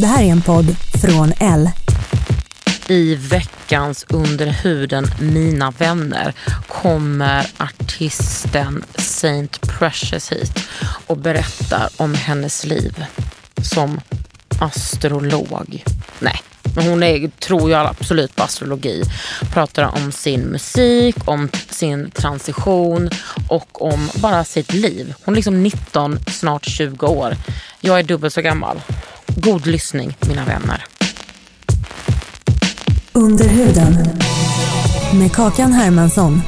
[0.00, 1.70] Det här är en podd från L.
[2.88, 6.34] I veckans Under huden Mina vänner
[6.68, 10.68] kommer artisten Saint Precious hit
[11.06, 13.04] och berättar om hennes liv
[13.62, 14.00] som
[14.60, 15.84] astrolog.
[16.18, 16.42] Nej,
[16.76, 19.02] men hon är, tror jag absolut på astrologi.
[19.52, 23.10] Pratar om sin musik, om sin transition
[23.48, 25.14] och om bara sitt liv.
[25.24, 27.36] Hon är liksom 19, snart 20 år.
[27.80, 28.80] Jag är dubbelt så gammal.
[29.42, 30.84] God lyssning mina vänner.
[33.12, 33.92] Under huden.
[35.14, 36.42] Med Kakan Hermansson.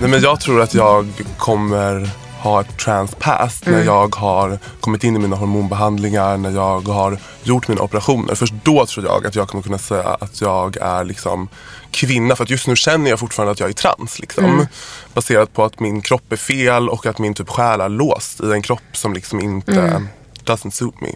[0.00, 2.10] Nej, men jag tror att jag kommer
[2.42, 7.18] ha ett trans past när jag har kommit in i mina hormonbehandlingar, när jag har
[7.42, 8.34] gjort mina operationer.
[8.34, 11.48] Först då tror jag att jag kommer kunna säga att jag är liksom
[11.90, 12.36] kvinna.
[12.36, 14.18] För att just nu känner jag fortfarande att jag är trans.
[14.18, 14.66] Liksom.
[15.14, 18.52] Baserat på att min kropp är fel och att min typ själ är låst i
[18.52, 20.02] en kropp som liksom inte
[20.44, 21.08] doesn't suit me.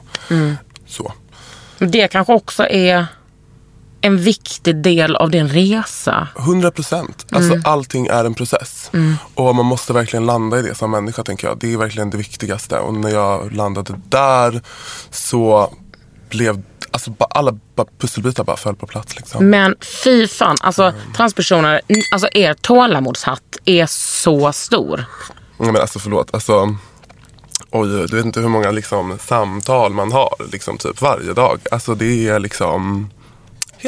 [0.87, 1.12] Så.
[1.79, 3.06] Det kanske också är
[4.05, 6.29] en viktig del av din resa.
[6.39, 7.27] 100 procent.
[7.33, 8.91] Alltså allting är en process.
[9.35, 11.59] Och man måste verkligen landa i det som människa tänker jag.
[11.59, 12.79] Det är verkligen det viktigaste.
[12.79, 14.63] Och när jag landade där
[15.11, 15.75] så
[16.31, 19.17] blev alltså, alla bara pusselbitar bara föll på plats.
[19.17, 19.51] Liksom.
[19.51, 25.05] Men fy fan, alltså transpersoner, n- alltså er tålamodshatt är så stor.
[25.59, 26.35] Nej, men alltså förlåt.
[26.35, 26.77] Alltså,
[27.71, 31.61] oj, du vet inte hur många liksom, samtal man har liksom, typ varje dag.
[31.71, 33.11] Alltså det är liksom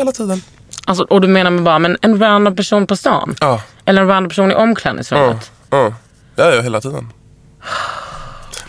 [0.01, 0.43] hela tiden.
[0.87, 3.35] Alltså, och du menar med bara men en random person på stan?
[3.41, 3.63] Ja.
[3.85, 5.51] Eller en random person i Ja, omklädningsrummet?
[5.71, 5.93] ja.
[6.37, 7.13] ja, ja, hela tiden.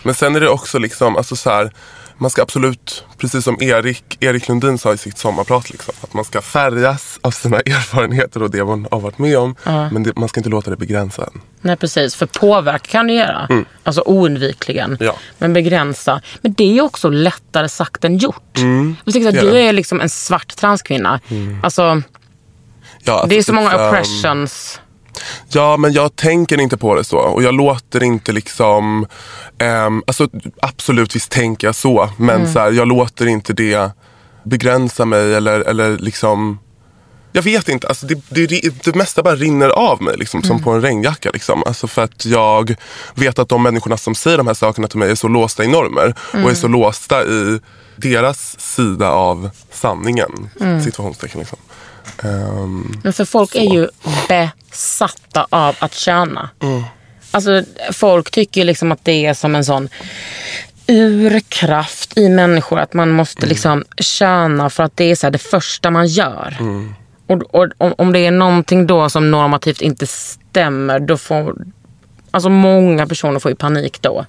[0.02, 1.72] Men sen är det också liksom, alltså så här,
[2.18, 6.24] man ska absolut, precis som Erik, Erik Lundin sa i sitt sommarprat, liksom, att man
[6.24, 9.54] ska färgas av sina erfarenheter och det man har varit med om.
[9.64, 11.40] Men det, man ska inte låta det begränsa en.
[11.60, 13.48] Nej precis, för påverka kan du göra.
[13.82, 14.96] Alltså oundvikligen.
[15.00, 15.16] Ja.
[15.38, 16.20] Men begränsa.
[16.40, 18.58] Men det är också lättare sagt än gjort.
[18.58, 21.20] Här, är du är liksom en svart transkvinna.
[21.62, 22.02] Alltså,
[23.04, 24.80] Ja, alltså det är så många ehm, oppressions.
[25.48, 27.18] Ja, men jag tänker inte på det så.
[27.18, 29.06] Och jag låter inte liksom...
[29.58, 30.28] ehm, alltså,
[30.62, 32.10] absolut, visst tänker jag så.
[32.16, 33.90] Men så här, jag låter inte det
[34.44, 36.58] begränsa mig eller, eller liksom...
[37.32, 37.88] Jag vet inte.
[37.88, 41.30] Alltså, det, det, det mesta bara rinner av mig liksom, som på en regnjacka.
[41.32, 41.62] Liksom.
[41.66, 42.74] Alltså, för att jag
[43.14, 45.68] vet att de människorna som säger de här sakerna till mig är så låsta i
[45.68, 46.14] normer.
[46.32, 47.60] Och är så låsta i
[47.96, 50.50] deras sida av sanningen.
[50.84, 51.58] Situationstecken liksom.
[52.22, 53.58] Ehm, Men för folk Så.
[53.58, 53.88] är ju
[54.70, 56.50] besatta av att tjäna.
[56.62, 56.82] Mm.
[57.30, 57.62] Alltså,
[57.92, 59.88] folk tycker liksom att det är som en sån
[60.86, 62.78] urkraft i människor.
[62.78, 63.48] Att man måste Mm.
[63.48, 66.56] liksom tjäna för att det är så det första man gör.
[66.60, 66.94] Mm.
[67.26, 71.54] Och, och om, om det är någonting då som normativt inte stämmer, då får...
[72.30, 74.26] Alltså många personer får ju panik då.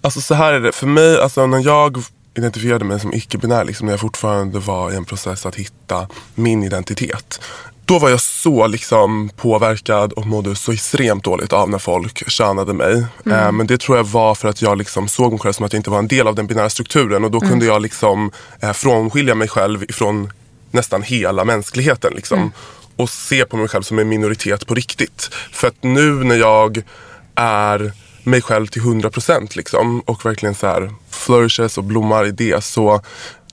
[0.00, 0.72] Alltså så här är det.
[0.72, 2.02] För mig, alltså när jag
[2.34, 6.62] identifierade mig som icke-binär, liksom, när jag fortfarande var i en process att hitta min
[6.62, 7.40] identitet.
[7.86, 12.72] Då var jag så liksom påverkad och mådde så extremt dåligt av när folk könade
[12.72, 13.06] mig.
[13.26, 15.72] Eh, men det tror jag var för att jag liksom såg mig själv som att
[15.72, 17.24] jag inte var en del av den binära strukturen.
[17.24, 18.30] Och då kunde jag liksom
[18.60, 20.32] eh, frånskilja mig själv ifrån
[20.70, 22.12] nästan hela mänskligheten.
[22.14, 22.52] Liksom.
[22.96, 25.30] Och se på mig själv som en minoritet på riktigt.
[25.52, 26.82] För att nu när jag
[27.34, 27.92] är
[28.22, 33.02] mig själv till 100% liksom och verkligen så här flourishes och blommar i det så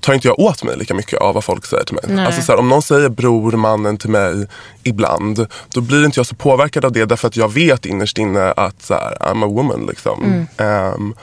[0.03, 2.03] tar inte jag åt mig lika mycket av vad folk säger till mig.
[2.07, 2.25] Nej.
[2.25, 4.47] Alltså så här, om någon säger bror, mannen till mig
[4.83, 8.51] ibland då blir inte jag så påverkad av det därför att jag vet innerst inne
[8.51, 9.85] att så här, I'm a woman.
[9.85, 10.47] Liksom.
[10.57, 11.15] Ehm,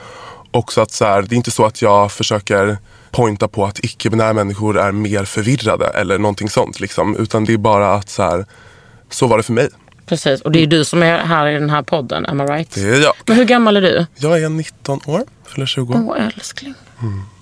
[0.51, 2.77] också att så här, det är inte så att jag försöker
[3.11, 6.79] pointa på att icke-binära människor är mer förvirrade eller någonting sånt.
[6.79, 7.15] Liksom.
[7.17, 8.45] Utan det är bara att så här,
[9.09, 9.69] så var det för mig.
[10.05, 12.71] Precis, och det är du som är här i den här podden, am I right?
[12.73, 13.13] Det är jag.
[13.25, 14.05] Men hur gammal är du?
[14.15, 15.93] Jag är 19 år, fyller 20.
[15.93, 16.73] Åh älskling.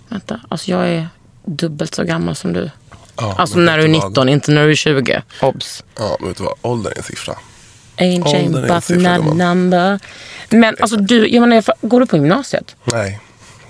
[0.10, 1.10] Vänta, alltså jag är
[1.46, 2.70] dubbelt så gammal som du.
[3.18, 4.10] Ja, Alltså när du är vet du vad?
[4.12, 5.22] 19, inte när du är 20.
[5.42, 5.84] Obs.
[6.00, 6.54] Ja, men vet du vad?
[6.62, 7.36] Ålder är en siffra.
[7.98, 8.90] Ain't Åldern en but
[9.26, 10.00] not number.
[10.50, 12.76] Men alltså du, jag menar, går du på gymnasiet?
[12.84, 13.20] Nej,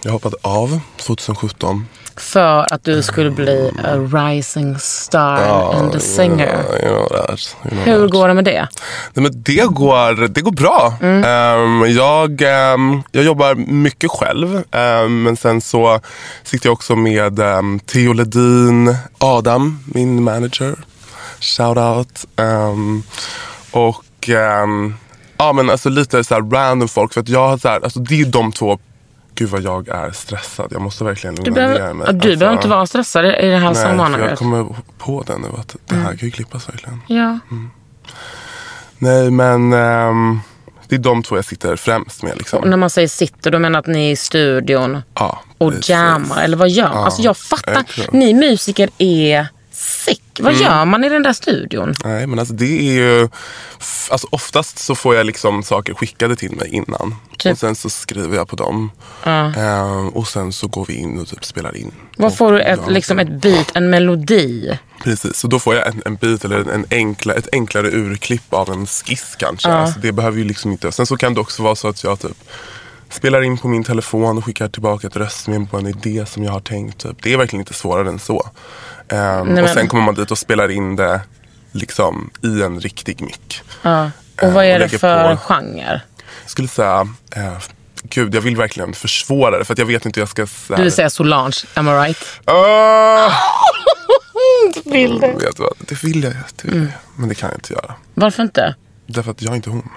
[0.04, 1.88] jag hoppade av 2017.
[2.16, 6.64] För att du skulle bli a rising star and a singer.
[6.84, 8.12] You know that, you know Hur that.
[8.12, 8.68] går det med det?
[9.14, 10.94] Nej, men det, går, det går bra.
[11.02, 14.64] Ehm, jag, ehm, jag jobbar mycket själv.
[14.72, 16.00] ehm, men sen så
[16.44, 20.76] sitter jag också med um, Theo Ledin, Adam, min manager.
[21.40, 22.26] Shout out.
[23.72, 24.30] Och
[25.38, 27.14] ja, men alltså lite så här random folk.
[27.14, 28.80] För att jag har så här, alltså det är de två.
[29.40, 30.68] Gud vad jag är stressad.
[30.72, 32.08] Jag måste verkligen Du, lugna behöver, ner mig.
[32.08, 34.40] ja, du Alltså, behöver inte vara stressad i det här Nej, för jag sammanhanget.
[34.40, 37.02] kommer på det nu att det här kan ju klippas verkligen.
[37.08, 37.40] Ja.
[38.98, 40.40] Nej men ehm,
[40.88, 42.38] det är de två jag sitter främst med.
[42.38, 42.60] Liksom.
[42.60, 46.42] Och när man säger sitter, då menar att ni är i studion Ja, och jammar.
[46.44, 47.04] Eller vad gör man?
[47.04, 47.86] alltså jag fattar.
[48.12, 49.48] Ni musiker är
[49.90, 50.22] sick.
[50.40, 50.64] Vad Mm.
[50.64, 51.94] gör man i den där studion?
[52.04, 53.30] Nej men alltså det är ju,
[54.10, 57.16] alltså oftast så får jag liksom saker skickade till mig innan.
[57.38, 57.52] Typ?
[57.52, 58.92] Och sen så skriver jag på dem.
[59.24, 61.92] Ehm, och sen så går vi in och typ spelar in.
[62.18, 62.62] Vad får du?
[62.62, 64.78] Ett, liksom ett beat, en melodi?
[65.04, 68.70] Precis, så då får jag en, en bit eller en enkla, ett enklare urklipp av
[68.72, 69.70] en skiss kanske.
[69.70, 70.92] Alltså det behöver ju liksom inte.
[70.92, 72.38] Sen så kan det också vara så att jag typ
[73.10, 76.52] spelar in på min telefon och skickar tillbaka ett röstmem på en idé som jag
[76.52, 76.98] har tänkt.
[76.98, 77.24] Typ.
[77.24, 78.50] Det är verkligen inte svårare än så.
[79.10, 81.22] Ehm, Nej, och sen kommer man dit och spelar in det
[81.72, 83.62] liksom i en riktig mick.
[83.82, 84.12] Ja.
[84.38, 86.02] Och Eh, vad är och det för på- genre?
[86.42, 87.54] Jag skulle säga, eh,
[88.04, 90.78] gud jag vill verkligen försvåra det för jag vet inte hur jag ska säga.
[90.78, 92.26] Du vill säga Solange, am I right?
[92.46, 93.32] Ah!
[94.86, 95.28] Vill det.
[95.34, 96.92] Vet vad, det vill jag, det vill jag.
[97.20, 97.96] Men det kan jag inte göra.
[98.14, 98.76] Varför inte?
[99.08, 99.90] Därför att jag är inte hon.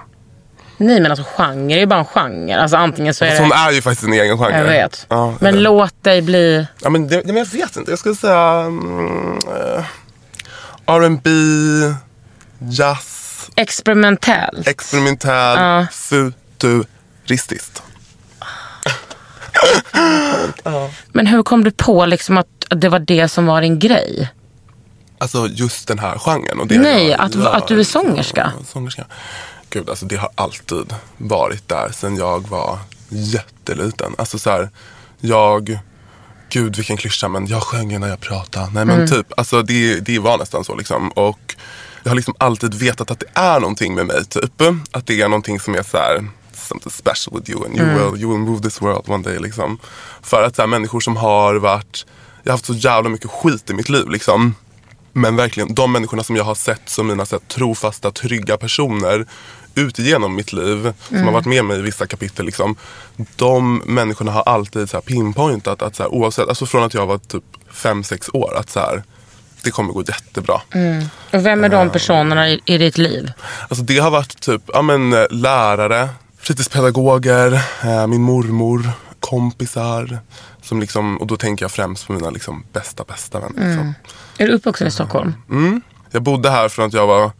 [0.77, 2.55] Nej men alltså genre är ju bara en genre.
[2.61, 3.43] Alltså antingen så är Fast det...
[3.43, 4.57] hon är ju faktiskt en egen genre.
[4.57, 5.05] Jag vet.
[5.09, 5.63] Ja, men vet.
[5.63, 6.67] låt dig bli...
[6.81, 7.91] Ja, men, det, men jag vet inte.
[7.91, 9.37] Jag skulle säga mm,
[9.77, 9.85] eh,
[10.85, 11.29] R&B,
[12.59, 14.63] jazz, Experimentell.
[14.65, 15.87] experimentell, Ja.
[15.91, 17.83] futuristiskt.
[21.11, 24.29] Men hur kom du på liksom att det var det som var din grej?
[25.17, 26.59] Alltså just den här genren.
[26.59, 28.51] Och det Nej, att- att du är sångerska.
[28.59, 29.05] Ja, sångerska.
[29.73, 32.79] Gud, alltså det har alltid varit där sen jag var
[33.09, 34.15] jätteliten.
[34.17, 34.69] Alltså så här,
[35.19, 35.79] jag...
[36.49, 38.69] Gud vilken klyscha, men jag sjöng när jag pratade.
[38.73, 41.09] Nej men typ, alltså det, det var nästan så liksom.
[41.09, 41.55] Och
[42.03, 44.61] jag har liksom alltid vetat att det är någonting med mig typ.
[44.91, 48.21] Att det är någonting som är så här, something special with you and you, will,
[48.21, 49.79] you will move this world one day liksom.
[50.21, 52.05] För att så här, människor som har varit,
[52.43, 54.55] jag har haft så jävla mycket skit i mitt liv liksom.
[55.13, 59.25] Men verkligen, de människorna som jag har sett som mina så här, trofasta, trygga personer
[59.75, 62.45] ut igenom mitt liv, som har varit med mig i vissa kapitel.
[62.45, 62.75] Liksom,
[63.35, 67.05] de människorna har alltid så här, pinpointat att så här, oavsett, alltså från att jag
[67.05, 67.43] var typ
[67.73, 69.03] 5-6 år, att så här,
[69.63, 70.61] det kommer gå jättebra.
[71.33, 73.31] Och vem är de personerna i, i ditt liv?
[73.69, 76.09] Alltså det har varit typ ja, men, eh, lärare,
[76.39, 77.53] fritidspedagoger,
[77.83, 80.19] eh, min mormor, kompisar.
[80.61, 83.67] Som liksom, och då tänker jag främst på mina liksom, bästa, bästa vänner.
[83.67, 83.93] Liksom.
[84.37, 85.33] Är du uppvuxen i Stockholm?
[86.11, 87.31] Jag bodde här från att jag var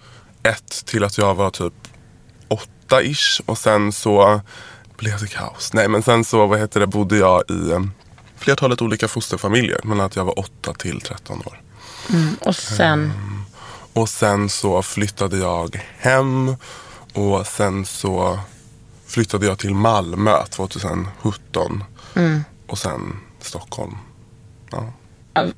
[0.44, 1.74] ett till att jag var typ
[2.84, 3.42] åtta ish.
[3.46, 4.42] Och sen så
[4.98, 5.74] blev det kaos.
[5.74, 7.80] Nej men sen så vad heter det, bodde jag i eh,
[8.38, 9.80] flertalet olika fosterfamiljer.
[9.84, 11.62] Mellan att jag var åtta till 13 år.
[12.40, 13.14] Och sen...
[13.94, 16.56] Och sen så flyttade jag hem.
[17.14, 18.40] Och sen så
[19.08, 21.84] flyttade jag till Malmö 2017.
[22.68, 23.98] Och sen Stockholm.
[24.72, 24.94] Ja.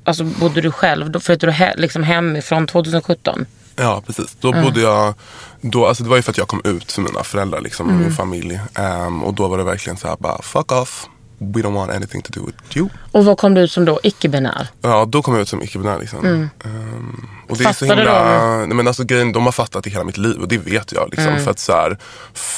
[0.04, 1.10] Alltså bodde du själv?
[1.10, 3.46] Då flyttade du he, liksom hemifrån 2017?
[3.76, 4.36] Ja, precis.
[4.40, 5.14] Då bodde jag...
[5.60, 7.94] Då, alltså det var ju för att jag kom ut för mina föräldrar liksom, och
[7.94, 8.60] min familj.
[8.74, 11.06] Ehm, och då var det verkligen så här bara, fuck off.
[11.38, 12.88] We don't want anything to do with you.
[13.12, 14.00] Och vad kom du ut som då?
[14.02, 14.68] Icke-binär?
[14.80, 15.98] Ja, då kom jag ut som icke-binär.
[15.98, 16.26] Liksom.
[16.26, 16.50] Ehm,
[17.48, 18.56] och det är så Fattade himla...
[18.56, 21.10] Nej, men alltså, grejen, de har fattat i hela mitt liv och det vet jag.
[21.10, 21.98] Liksom, För att så här,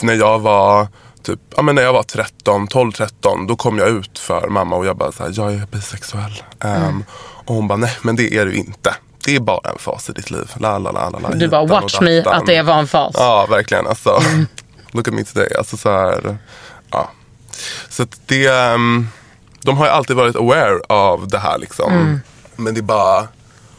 [0.02, 0.88] när jag var
[1.22, 4.76] typ, ja, men när jag var 13, 12, 13 då kom jag ut för mamma
[4.76, 6.42] och jag bara så här, jag är bisexuell.
[6.60, 7.04] Ehm,
[7.44, 8.94] och hon bara, nej men det är du inte.
[9.24, 10.50] Det är bara en fas i ditt liv.
[10.56, 13.14] La, la, la, la, la, Du bara, watch me, att det var en fas.
[13.18, 13.86] Ja, verkligen.
[13.86, 14.20] Alltså,
[14.90, 15.48] look at me today.
[15.58, 16.38] Alltså, så här,
[16.90, 17.10] ja.
[17.88, 19.08] Så att det, ehm,
[19.62, 21.58] de har ju alltid varit aware av det här.
[21.58, 22.20] Liksom.
[22.56, 23.28] Men det är bara,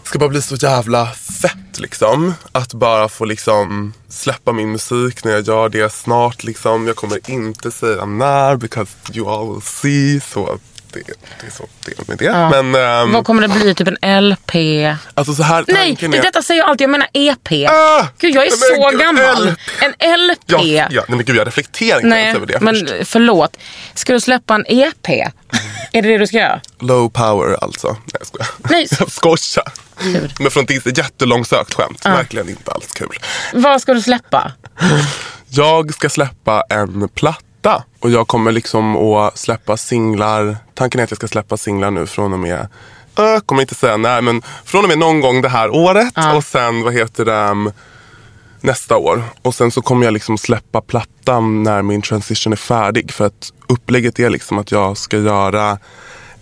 [0.03, 2.33] ska bara bli så jävla fett liksom.
[2.51, 6.43] Att bara få liksom släppa min musik när jag gör det snart.
[6.43, 6.87] Liksom.
[6.87, 10.21] Jag kommer inte säga när because you all will see.
[10.33, 10.59] Så
[10.93, 11.03] det,
[11.41, 12.61] det är så det är med det.
[12.61, 13.75] Men ehm, Vad kommer det bli?
[13.75, 14.55] Typ en LP?
[15.13, 16.21] alltså så här Nej, det, är...
[16.21, 16.83] detta säger jag alltid.
[16.83, 17.51] Jag menar EP.
[17.69, 18.07] Ah!
[18.19, 19.47] Gud, jag är så gud, gammal.
[19.49, 19.59] LP.
[19.99, 20.39] En LP.
[20.45, 22.93] Ja, ja, nej men gud jag reflekterar inte ens över det men först.
[23.11, 23.57] förlåt.
[23.93, 25.09] Ska du släppa en EP?
[25.91, 26.61] Är det det du ska göra?
[26.79, 27.87] Low power alltså.
[27.87, 28.47] Nej jag skojar.
[28.69, 28.87] Nej.
[28.99, 29.71] Jag skojar.
[30.01, 30.33] Kul.
[30.39, 32.05] Men från Disney, jättelångsökt skämt.
[32.05, 33.19] Verkligen inte alls kul.
[33.53, 34.51] Vad ska du släppa?
[35.49, 37.43] Jag ska släppa en platta.
[37.99, 40.57] Och jag kommer liksom att släppa singlar.
[40.73, 42.67] Tanken är att jag ska släppa singlar nu från och med
[43.23, 46.13] jag kommer inte säga när, men från och med någon gång det här året.
[46.35, 47.71] Och sen, vad heter det, um,
[48.61, 49.23] nästa år.
[49.41, 53.11] Och sen så kommer jag liksom släppa plattan när min transition är färdig.
[53.11, 55.77] För att upplägget är liksom att jag ska göra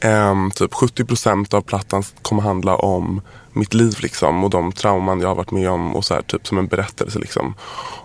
[0.03, 3.21] um, typ 70% av plattan kommer handla om
[3.53, 4.43] mitt liv liksom.
[4.43, 7.19] Och de trauman jag har varit med om och så här, typ som en berättelse
[7.19, 7.55] liksom.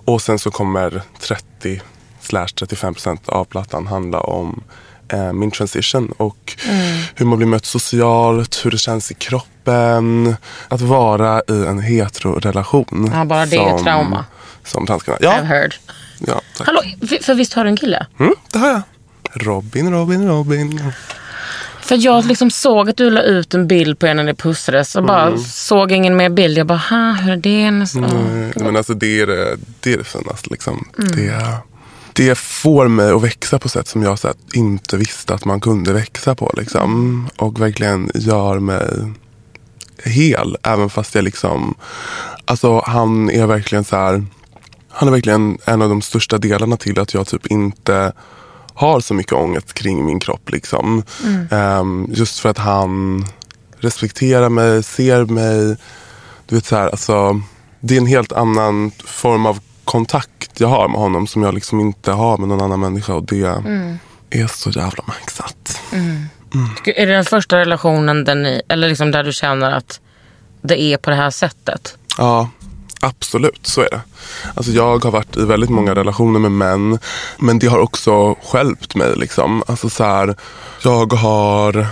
[0.04, 1.80] Och sen så kommer 30
[2.32, 4.62] slash 35% av plattan handla om
[5.08, 6.56] eh, min transition och
[7.14, 10.36] hur man blir mött socialt, hur det känns i kroppen.
[10.68, 13.10] Att vara i en heterorelation.
[13.14, 14.24] Ja, bara det är trauma.
[14.64, 15.18] Som transkvinna.
[15.18, 15.74] I've Ja, heard.
[16.26, 16.66] ja tack.
[16.66, 16.80] Hallå,
[17.22, 18.06] för visst har du en kille?
[18.20, 18.82] Mm, det har jag.
[19.34, 20.92] Robin, Robin, Robin.
[21.80, 24.96] För jag liksom såg att du la ut en bild på er när ni pussades
[24.96, 26.58] och bara såg ingen mer bild.
[26.58, 27.86] Jag bara, ha, hur är det?
[27.86, 30.48] Så, Nej, men alltså det är det, det, är det finaste.
[30.50, 30.88] Liksom.
[30.96, 31.44] Det,
[32.12, 35.92] det får mig att växa på sätt som jag så inte visste att man kunde
[35.92, 36.54] växa på.
[36.56, 37.28] Liksom.
[37.36, 39.12] Och verkligen gör mig
[40.04, 40.56] hel.
[40.62, 41.74] Även fast jag liksom...
[42.44, 44.26] Alltså han är verkligen så här...
[44.88, 48.12] Han är verkligen en av de största delarna till att jag typ inte
[48.74, 50.50] har så mycket ångest kring min kropp.
[50.50, 51.02] Liksom.
[51.50, 53.24] Ehm, just för att han
[53.78, 55.76] respekterar mig, ser mig.
[56.46, 57.40] Du vet så här, alltså,
[57.80, 59.58] det är en helt annan form av
[59.92, 63.14] kontakt jag har med honom som jag liksom inte har med någon annan människa.
[63.14, 63.42] Och det
[64.30, 65.80] är så jävla maxat.
[66.84, 70.00] Gud, Är det den första relationen där, ni, eller liksom där du känner att
[70.62, 71.96] det är på det här sättet?
[72.18, 72.48] Ja,
[73.00, 73.66] absolut.
[73.66, 74.00] Så är det.
[74.54, 76.98] Alltså jag har varit i väldigt många relationer med män.
[77.38, 79.16] Men det har också skälpt mig.
[79.16, 79.62] Liksom.
[79.66, 80.36] Alltså så här,
[80.82, 81.86] jag har...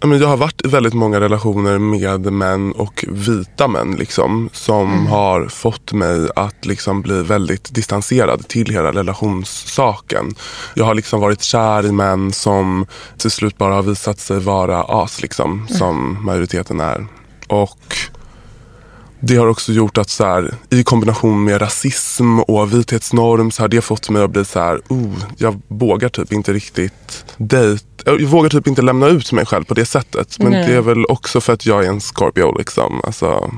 [0.00, 5.48] Jag har varit i väldigt många relationer med män och vita män liksom, som har
[5.48, 10.34] fått mig att liksom bli väldigt distanserad till hela relationssaken.
[10.74, 12.86] Jag har liksom varit kär i män som
[13.18, 17.06] till slut bara har visat sig vara as, liksom, som majoriteten är.
[17.48, 17.96] Och
[19.20, 23.68] det har också gjort att så här, i kombination med rasism och vithetsnorm så har
[23.68, 27.84] det fått mig att bli så här, oh, jag vågar typ inte riktigt dejt.
[28.06, 30.38] Jag vågar typ inte lämna ut mig själv på det sättet.
[30.38, 30.66] Men Nej.
[30.68, 33.00] det är väl också för att jag är en Scorpio liksom.
[33.04, 33.50] Alltså,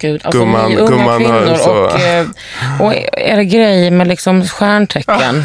[0.00, 2.26] Gud, alltså Gumman- ni unga gumman kvinnor så- och, eh,
[2.80, 5.44] och är det grej med liksom stjärntecken?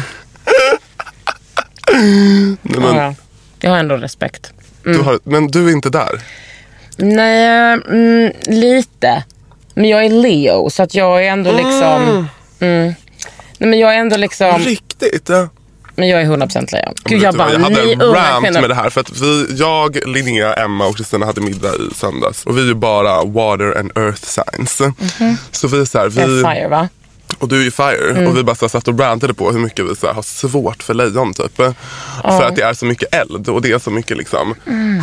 [1.92, 3.14] nej, men, Ja, ja.
[3.60, 4.52] Jag har ändå respekt.
[4.84, 6.20] du har, men du är inte där.
[6.96, 9.24] Nej, mm, lite.
[9.74, 12.28] Men jag är Leo så att jag är ändå liksom...
[12.60, 12.94] Mm.
[13.58, 14.58] Nej, men jag är ändå liksom...
[14.58, 15.28] Riktigt?
[15.28, 15.48] Ja.
[15.98, 16.94] Men jag är 100% Leo.
[17.04, 18.60] Gud jag bara, jag hade ni en rant kvinnor.
[18.60, 18.90] med det här.
[18.90, 22.44] För att vi, jag, Linnea, Emma och Kristina hade middag i söndags.
[22.46, 24.82] Och vi är ju bara water and earth signs.
[25.50, 26.88] Så vi är så här, Jag är vi, fire va?
[27.38, 28.10] och du är ju fire.
[28.10, 28.26] Mm.
[28.26, 30.22] Och vi bara så här, satt och rantade på hur mycket vi så här, har
[30.22, 31.56] svårt för lejon typ.
[31.56, 34.54] För att det är så mycket eld och det är så mycket liksom.
[34.66, 35.02] Mm.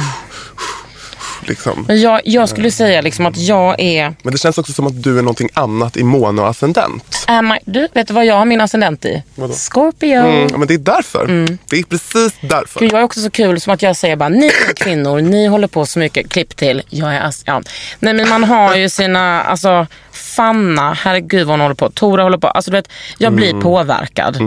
[1.47, 1.85] Liksom.
[1.87, 4.15] Men jag, jag skulle säga liksom att jag är...
[4.23, 7.25] Men det känns också som att du är någonting annat i måne och ascendent.
[7.27, 9.23] Am I, du, vet du vad jag har min ascendent i?
[9.35, 9.53] Vadå?
[9.53, 10.15] Scorpio.
[10.19, 11.27] Mm, men det är därför.
[11.69, 12.79] Det är precis därför.
[12.79, 15.47] Gud, jag är också så kul som att jag säger bara, ni är kvinnor, ni
[15.47, 16.29] håller på så mycket.
[16.29, 17.61] Klipp till, jag är as- ja.
[17.99, 21.89] Nej men man har ju sina, alltså Fanna, herregud vad hon håller på.
[21.89, 22.47] Tora håller på.
[22.47, 22.87] Alltså du vet,
[23.17, 24.37] jag blir påverkad.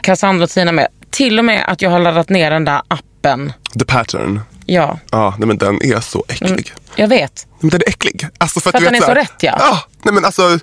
[0.00, 0.88] Cassandra och Tina med.
[1.10, 3.52] Till och med att jag har laddat ner den där appen.
[3.78, 4.40] The pattern.
[4.66, 6.72] Ja, Ja, nej, men den är så äcklig.
[6.96, 7.46] jag vet.
[7.60, 8.28] Men den är äcklig.
[8.38, 9.56] Alltså för att, För att du den vet, är så här- rätt, ja.
[9.58, 10.58] ja nej, men alltså,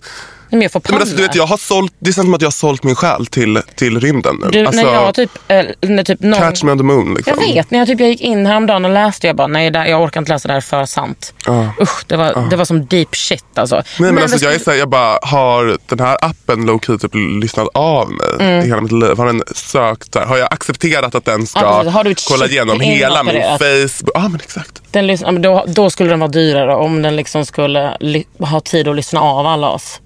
[0.54, 1.40] Men jag får men alltså, du vet, panik.
[1.42, 4.36] jag har sålt, det känns som att jag har sålt min själ till, till rymden
[4.42, 4.50] nu.
[4.52, 6.40] Du, alltså, när jag typ, eh, när typ någon...
[6.40, 7.14] Catch me on the moon.
[7.14, 7.34] Liksom.
[7.40, 10.02] Jag vet, när jag, typ, jag gick in häromdagen och läste, jag bara nej jag
[10.02, 11.34] orkar inte läsa det här är för sant.
[11.46, 11.74] Ja.
[11.82, 13.76] Usch, det var, det var som deep shit alltså.
[13.76, 16.80] Nej, men Men alltså, jag, är så här, jag bara har den här appen low
[16.80, 18.64] key typ lyssnat av mig Mm.
[18.66, 19.18] i hela mitt liv.
[19.18, 21.90] Har den sökt, här, har jag accepterat att den ska Ja.
[21.90, 23.42] Har du kolla igenom hela min?
[23.42, 24.12] Facebook?
[24.14, 24.82] Ja men exakt.
[24.92, 27.98] Den då, då skulle den vara dyrare om den liksom skulle
[28.40, 30.00] ha tid att lyssna av alla oss.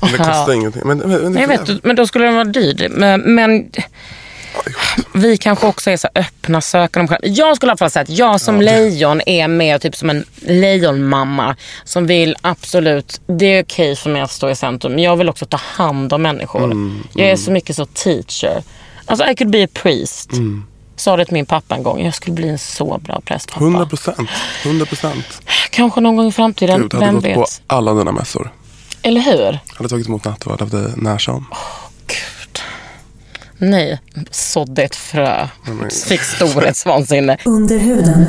[0.00, 0.54] Men det kostar Ja.
[0.54, 0.82] ingenting.
[0.84, 2.88] Men, men, men, jag vet, men då skulle den vara dyr.
[2.90, 3.70] Men, men
[5.12, 7.18] vi kanske också är så öppna sökande.
[7.22, 10.24] Jag skulle i alla fall säga att jag som lejon är mer typ som en
[10.40, 15.16] lejonmamma som vill absolut, det är okej för mig att stå i centrum, men jag
[15.16, 16.64] vill också ta hand om människor.
[16.64, 18.62] Mm, jag är så mycket så teacher.
[19.06, 20.30] Alltså I could be a priest.
[20.96, 22.04] sa det till min pappa en gång.
[22.04, 23.64] Jag skulle bli en så bra präst pappa.
[23.64, 24.30] 100 procent.
[24.64, 25.42] 100 procent.
[25.70, 26.80] Kanske någon gång i framtiden.
[26.82, 27.34] Gud, hade Vem gått vet?
[27.36, 28.50] på alla dina mässor.
[29.06, 29.58] Eller hur?
[29.76, 31.46] Hade tagit emot nattvard av dig när som.
[32.06, 32.58] Gud.
[33.58, 35.48] Nej, sådde ett frö.
[35.66, 37.38] men- Fick storhetsvansinne.
[37.44, 38.26] Under huden.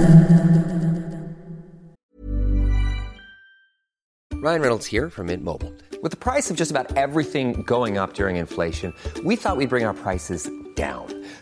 [4.44, 5.74] Ryan Reynolds here from Mint Mobile.
[6.04, 8.94] With the price of just about everything going up during inflation,
[9.26, 11.17] we thought we'd bring our prices down.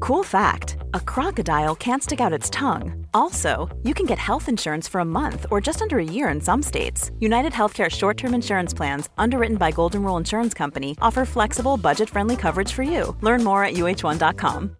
[0.00, 3.06] Cool fact a crocodile can't stick out its tongue.
[3.14, 6.40] Also, you can get health insurance for a month or just under a year in
[6.40, 7.10] some states.
[7.20, 12.10] United Healthcare short term insurance plans, underwritten by Golden Rule Insurance Company, offer flexible, budget
[12.10, 13.16] friendly coverage for you.
[13.22, 14.76] Learn more at uh1.com.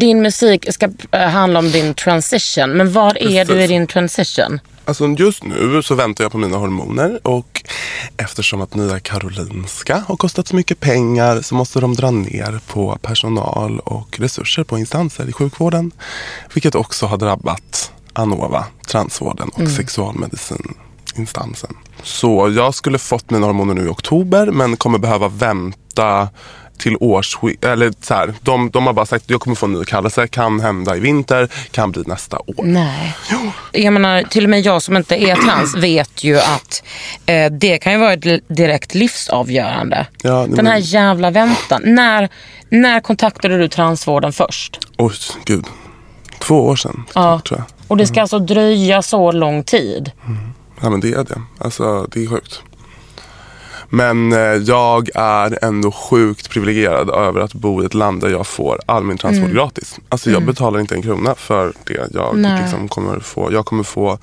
[0.00, 2.70] Din musik ska eh, handla om din transition.
[2.70, 4.60] Men var är du i din transition?
[4.84, 7.62] Alltså just nu så väntar jag på mina hormoner och
[8.16, 12.98] eftersom att Nya Karolinska har kostat så mycket pengar så måste de dra ner på
[13.02, 15.92] personal och resurser på instanser i sjukvården.
[16.54, 21.76] Vilket också har drabbat Anova, transvården och sexualmedicininstansen.
[22.02, 26.28] Så jag skulle fått mina hormoner nu i oktober men kommer behöva vänta
[26.82, 27.64] till årsskiftet.
[27.70, 30.26] Eller så här, de, de har bara sagt att jag kommer få en ny kallelse.
[30.26, 32.54] Kan hända i vinter, kan bli nästa år.
[32.64, 33.16] Nej.
[33.72, 36.82] Jag menar, till och med jag som inte är trans vet ju att
[37.26, 40.06] eh, det kan ju vara ett direkt livsavgörande.
[40.22, 41.82] Ja, Den här men- jävla väntan.
[41.84, 42.28] När,
[42.68, 44.78] när kontaktade du transvården först?
[44.98, 45.12] Oj,
[45.44, 45.64] gud.
[46.38, 47.40] Två år sedan, Ja.
[47.48, 47.66] tror jag.
[47.88, 50.10] Och det ska alltså dröja så lång tid?
[50.82, 51.42] Ja, men det är det.
[51.58, 52.62] Alltså, det är sjukt.
[53.94, 58.46] Men eh, jag är ändå sjukt privilegierad över att bo i ett land där jag
[58.46, 59.98] får all min transvård gratis.
[60.08, 62.62] Alltså jag betalar inte en krona för det jag Nej.
[62.62, 63.52] liksom kommer få.
[63.52, 64.18] Jag kommer få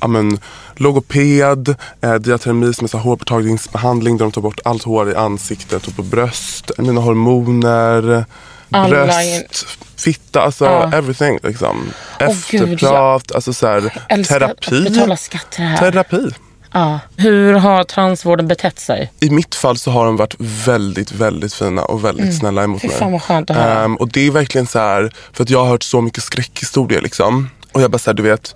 [0.00, 0.38] ja, men,
[0.76, 5.86] logoped, eh, diatermi som är så hårborttagningsbehandling där de tar bort allt hår i ansiktet
[5.86, 6.70] och på bröst.
[6.78, 8.24] Mina hormoner,
[8.70, 10.92] Alla bröst, fitta, alltså Ja.
[10.92, 11.38] everything.
[11.42, 11.76] Liksom.
[12.18, 13.80] Gud, Efterprat, alltså så här,
[14.24, 14.84] terapi.
[14.84, 15.78] betala skatter här.
[15.78, 16.30] Terapi.
[16.74, 17.00] Ja.
[17.16, 19.12] Hur har transvården betett sig?
[19.20, 22.90] I mitt fall så har de varit väldigt, väldigt fina och väldigt snälla emot Mm.
[22.90, 22.96] Fy mig.
[22.98, 23.84] fan vad skönt att höra.
[23.84, 27.00] Ehm, och det är verkligen så här, för att jag har hört så mycket skräckhistorier
[27.00, 27.48] liksom.
[27.72, 28.54] Och jag bara såhär, du vet.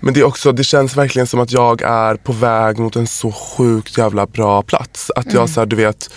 [0.00, 3.06] Men det är också, det känns verkligen som att jag är på väg mot en
[3.06, 5.10] så sjukt jävla bra plats.
[5.16, 5.36] Att Mm.
[5.36, 6.10] jag såhär, du vet,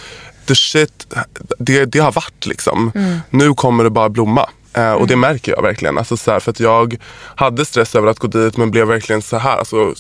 [0.48, 1.16] the shit,
[1.60, 2.92] det, det har varit liksom.
[2.96, 3.20] Mm.
[3.30, 4.50] Nu kommer det bara blomma.
[4.76, 5.98] Eh, och det märker jag verkligen.
[5.98, 6.98] Alltså, så här, för att jag
[7.36, 9.94] hade stress över att gå dit men blev verkligen så här, alltså,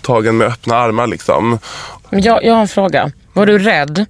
[0.00, 1.58] tagen med öppna armar liksom.
[2.10, 3.12] Jag, jag har en fråga.
[3.32, 4.06] Var du rädd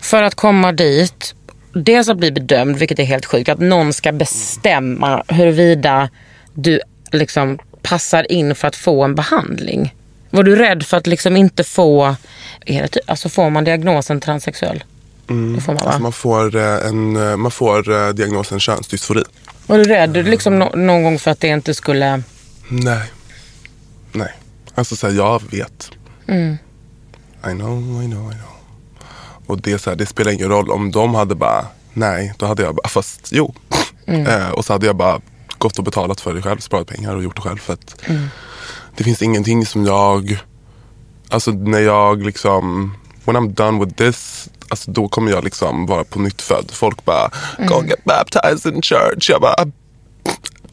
[0.00, 1.34] för att komma dit,
[1.72, 6.08] dels att bli bedömd, vilket är helt sjukt, att någon ska bestämma huruvida
[6.54, 6.80] du
[7.12, 9.94] liksom passar in för att få en behandling?
[10.30, 12.16] Var du rädd för att liksom inte få,
[12.66, 14.84] är det, alltså får man diagnosen transsexuell?
[15.26, 15.82] Det får man?
[15.86, 19.22] Alltså man får, eh, en, eh, man får eh, diagnosen könsdysfori.
[19.66, 22.22] Var du rädd liksom nå- någon gång för att det inte skulle...
[22.68, 23.12] Nej.
[24.12, 24.32] Nej.
[24.74, 25.90] Alltså så här, jag vet.
[26.28, 26.56] Mm.
[27.46, 28.48] I know, I know, I know.
[29.46, 32.62] Och det, så här, det spelar ingen roll om de hade bara, nej, då hade
[32.62, 33.54] jag bara, fast jo.
[34.06, 34.26] Mm.
[34.26, 35.20] Eh, och så hade jag bara
[35.58, 37.58] gått och betalat för det själv, sparat pengar och gjort det själv.
[37.58, 38.28] För att Mm.
[38.96, 40.38] det finns ingenting som jag,
[41.28, 42.94] alltså när jag liksom,
[43.24, 46.70] when I'm done with this, alltså då kommer jag liksom vara på nytt född.
[46.72, 47.68] Folk bara, Mm.
[47.68, 49.30] go get baptized in church.
[49.30, 49.66] Jag bara,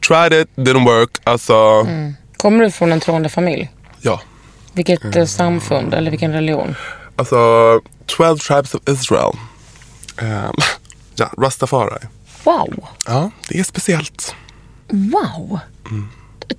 [0.08, 1.18] tried it, didn't work.
[1.24, 1.54] Alltså,
[1.88, 2.16] Mm.
[2.38, 3.70] Kommer du från en troende familj?
[4.02, 4.22] ja.
[4.74, 6.76] Vilket eh, samfund eller vilken religion?
[7.16, 7.38] Alltså,
[8.06, 9.32] 12 tribes of Israel.
[10.18, 10.54] Ehm,
[11.16, 12.06] ja, Rastafari.
[12.44, 12.86] Wow!
[13.08, 14.36] Ja, det är speciellt.
[14.88, 15.60] Wow!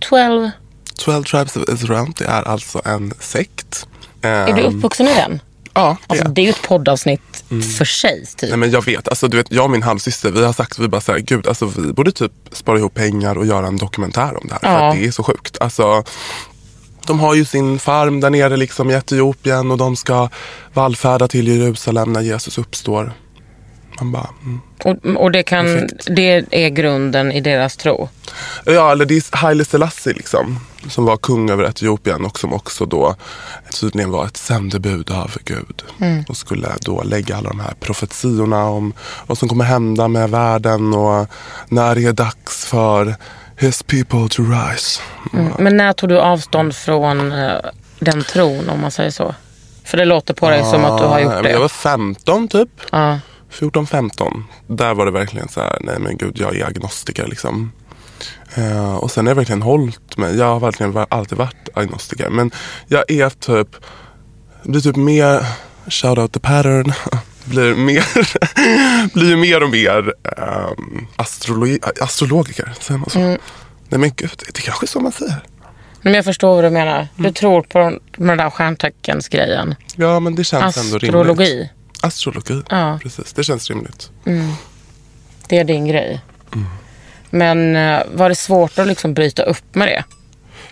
[0.01, 0.51] 12...
[0.99, 3.87] 12 tribes of Israel, det är alltså en sekt.
[4.23, 5.41] Är du Ehm, uppvuxen i den?
[5.81, 6.29] Ja, det Alltså, är.
[6.35, 7.45] det är ju ett poddavsnitt
[7.79, 8.27] för sig.
[8.37, 8.49] Typ.
[8.51, 10.89] Nej, men jag vet, alltså, du vet, jag och min halvsyster, vi har sagt, vi
[10.89, 14.37] bara så här, gud, alltså, vi borde typ spara ihop pengar och göra en dokumentär
[14.41, 14.61] om det här.
[14.61, 14.89] För Ja.
[14.91, 15.57] att det är så sjukt.
[15.61, 16.05] Alltså,
[17.07, 20.29] de har ju sin farm där nere liksom i Etiopien och de ska
[20.73, 23.13] vallfärda till Jerusalem när Jesus uppstår.
[24.01, 24.61] Man bara, mm.
[24.85, 26.07] Och, och det, kan, Perfekt.
[26.17, 28.09] det är grunden i deras tro.
[28.65, 30.61] Ja, eller det är Haile Selassie liksom.
[30.89, 33.17] Som var kung över Etiopien och som också då
[33.81, 35.83] tydligen var ett sändebud av Gud.
[36.29, 38.93] Och skulle då lägga alla de här profetiorna om
[39.27, 41.27] vad som kommer hända med världen och
[41.69, 43.15] när det är dags för
[43.57, 45.01] his people to rise.
[45.33, 45.53] Mm.
[45.59, 47.57] Men när tog du avstånd från eh,
[47.99, 49.35] den tron om man säger så?
[49.85, 51.51] För det låter på dig som att du har gjort det.
[51.51, 52.69] Jag var 15 typ.
[52.93, 53.19] Ja.
[53.51, 54.43] 14-15.
[54.67, 57.73] Där var det verkligen så här, nej men gud jag är agnostiker liksom.
[58.55, 60.37] Eh, och sen har jag verkligen hållit mig.
[60.37, 62.31] Jag har verkligen alltid varit agnostiker.
[62.31, 62.51] Men
[62.87, 63.69] jag är typ,
[64.63, 65.45] blir typ mer,
[65.87, 66.93] shout out the pattern.
[67.45, 68.05] blir, mer,
[69.15, 72.73] blir mer och mer um, astrologi, astrologiker.
[72.81, 73.19] Säger man så?
[73.19, 73.39] Mm.
[73.89, 75.41] Nej men gud, det är kanske är så man säger.
[76.03, 76.97] Men jag förstår vad du menar.
[76.97, 77.09] Mm.
[77.17, 79.75] Du tror på den, den där stjärnteckensgrejen.
[79.97, 81.15] Ja men det känns ändå rimligt.
[81.15, 81.71] Astrologi.
[82.01, 82.99] Astrologi, Ja.
[83.03, 83.33] precis.
[83.33, 84.11] Det känns rimligt.
[85.49, 86.21] Det är din grej.
[86.55, 86.67] Mm.
[87.31, 90.05] Men eh, var det svårt att liksom bryta upp med det?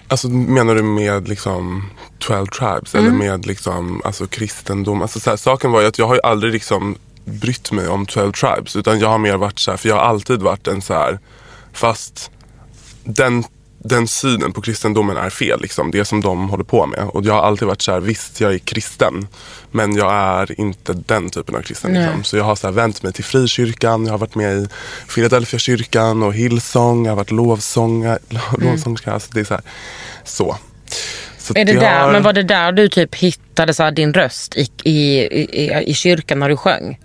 [0.09, 5.03] Alltså menar du med liksom 12 tribes eller med liksom alltså kristendom?
[5.03, 8.07] Alltså så här, saken var ju att jag har ju aldrig liksom brytt mig om
[8.07, 10.83] 12 tribes utan jag har mer varit så här, för jag har alltid varit en
[10.83, 11.19] så här,
[11.73, 12.31] fast
[13.05, 13.45] den,
[13.79, 17.01] den synen på kristendomen är fel liksom, det som de håller på med.
[17.01, 19.27] Och jag har alltid varit så här, visst jag är kristen
[19.71, 21.95] men jag är inte den typen av kristen.
[21.95, 22.25] Liksom.
[22.25, 24.69] Så jag har så här, vänt mig till frikyrkan, jag har varit med i
[25.15, 28.19] Philadelphia kyrkan och Hillsong, jag har varit lovsångare,
[28.59, 29.13] lovsångerska.
[29.13, 29.63] Alltså det är så här,
[30.25, 30.57] så.
[31.39, 34.57] så Är det jag där, men var det där du typ hittade så din röst
[34.57, 35.19] i, i,
[35.65, 36.99] i, i kyrkan när du sjöng?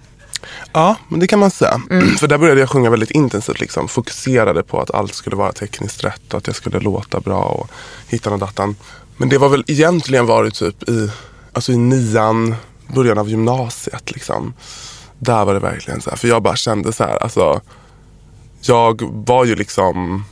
[0.73, 1.81] Ja, men det kan man säga.
[1.89, 2.15] Mm.
[2.15, 3.59] För där började jag sjunga väldigt intensivt.
[3.59, 3.87] Liksom.
[3.87, 7.69] Fokuserade på att allt skulle vara tekniskt rätt och att jag skulle låta bra och
[8.07, 8.75] hitta och dattan.
[9.17, 11.11] Men det var väl egentligen varit typ i,
[11.53, 12.55] alltså i nian,
[12.95, 14.11] början av gymnasiet.
[14.11, 14.53] Liksom.
[15.19, 16.17] Där var det verkligen så här.
[16.17, 17.61] För jag bara kände så här, alltså.
[18.61, 20.25] Jag var ju liksom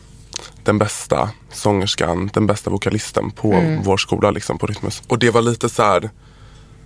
[0.63, 3.84] den bästa sångerskan, den bästa vokalisten på Mm.
[3.84, 5.02] vår skola liksom, på Rytmus.
[5.08, 6.10] Och det var lite så här.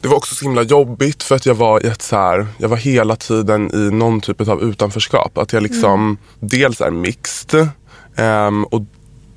[0.06, 2.70] Det var också så himla jobbigt för att jag var i ett så här, jag
[2.70, 5.38] var hela tiden i någon typ av utanförskap.
[5.38, 7.70] Att jag liksom dels är mixed
[8.16, 8.82] ehm, och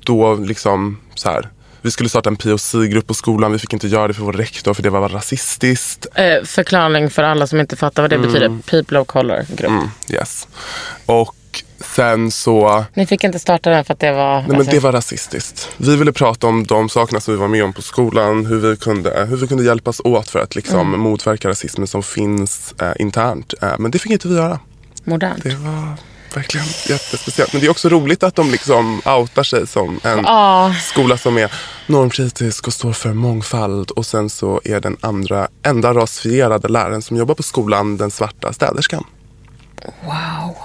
[0.05, 1.49] då liksom så här.
[1.81, 3.51] Vi skulle starta en POC-grupp på skolan.
[3.51, 6.05] Vi fick inte göra det för vår rektor för det var rasistiskt.
[6.15, 8.57] Eh, förklaring för alla som inte fattar vad det betyder.
[8.65, 9.71] People of color grupp.
[9.71, 10.47] Mm, yes.
[11.05, 11.35] Och
[11.79, 14.35] sen så Ni fick inte starta den för att det var...
[14.39, 15.69] Nej, men alltså- det var rasistiskt.
[15.77, 18.45] Vi ville prata om de sakerna som vi var med om på skolan.
[18.45, 20.99] Hur vi kunde, hur vi kunde hjälpas åt för att liksom Mm.
[20.99, 23.53] motverka rasismen som finns eh, internt.
[23.61, 24.59] Eh, men det fick inte vi göra.
[25.03, 25.43] Modernt.
[25.43, 25.93] Det var
[26.35, 27.53] verkligen jättespeciellt.
[27.53, 30.73] Men det är också roligt att de liksom outar sig som en Ja.
[30.83, 31.51] skola som är
[31.87, 33.91] normkritisk och står för mångfald.
[33.91, 38.53] Och sen så är den andra enda rasifierade läraren som jobbar på skolan den svarta
[38.53, 39.03] städerskan.
[40.03, 40.55] Wow.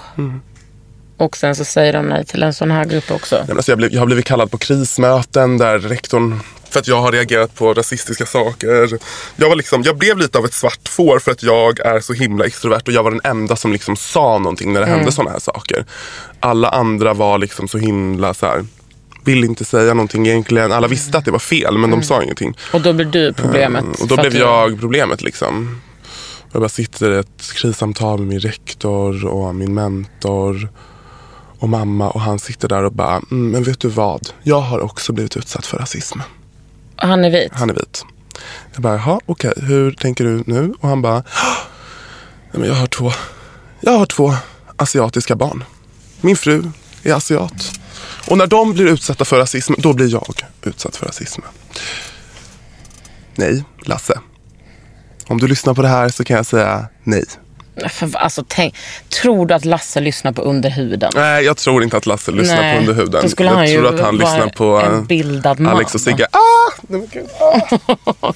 [1.17, 3.35] Och sen så säger de nej till en sån här grupp också.
[3.35, 6.87] Nej, men Alltså jag, blev, jag har blivit kallad på krismöten där rektorn, för att
[6.87, 8.99] jag har reagerat på rasistiska saker.
[9.35, 12.13] Jag, var liksom, jag blev lite av ett svart får för att jag är så
[12.13, 15.31] himla extrovert och jag var den enda som liksom sa någonting när det hände sådana
[15.31, 15.85] här saker.
[16.39, 18.65] Alla andra var liksom så himla så här,
[19.25, 20.71] ville inte säga någonting egentligen.
[20.71, 22.57] Alla visste att det var fel men de sa ingenting.
[22.73, 23.83] Och då blir du problemet.
[23.83, 25.81] Mm, och då blev jag problemet liksom.
[26.51, 30.69] Jag bara sitter i ett krissamtal med min rektor och min mentor
[31.59, 34.29] och mamma och han sitter där och bara, mm, men vet du vad?
[34.43, 36.19] Jag har också blivit utsatt för rasism.
[36.95, 37.51] Han är vit.
[37.53, 38.05] Han är vit.
[38.73, 40.73] Jag bara, jaha okej, hur tänker du nu?
[40.81, 41.23] Och han bara, "Ah,
[42.51, 43.11] nej, men jag har två,
[43.81, 44.33] jag har två
[44.75, 45.63] asiatiska barn.
[46.21, 46.71] Min fru
[47.03, 47.71] är asiat.
[48.29, 51.41] Och när de blir utsatta för rasism, då blir jag utsatt för rasism.
[53.35, 54.19] Nej, Lasse.
[55.27, 57.25] Om du lyssnar på det här så kan jag säga nej.
[57.89, 58.75] För, alltså, tänk,
[59.21, 61.11] tror du att Lasse lyssnar på Underhuden?
[61.15, 63.21] Nej, jag tror inte att Lasse lyssnar Nej, på Underhuden.
[63.21, 65.75] då skulle jag han ju tror att han lyssnar på en eh, bildad man.
[65.75, 66.27] Alex och Sigge.
[66.35, 66.97] Ah!
[67.39, 67.61] Ah!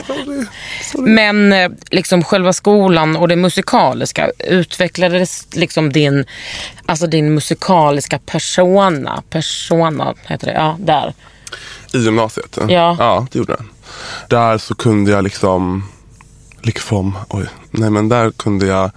[0.07, 0.45] Sorry.
[0.83, 1.11] Sorry.
[1.11, 6.25] Men eh, liksom själva skolan och det musikaliska, utvecklades liksom din,
[6.85, 11.13] alltså din musikaliska persona, persona heter det, ja där.
[11.93, 12.57] I gymnasiet?
[12.67, 12.95] Ja.
[12.99, 13.69] Ja, det gjorde den.
[14.29, 15.83] Där så kunde jag liksom,
[16.61, 18.91] liksom, oj, nej men där kunde jag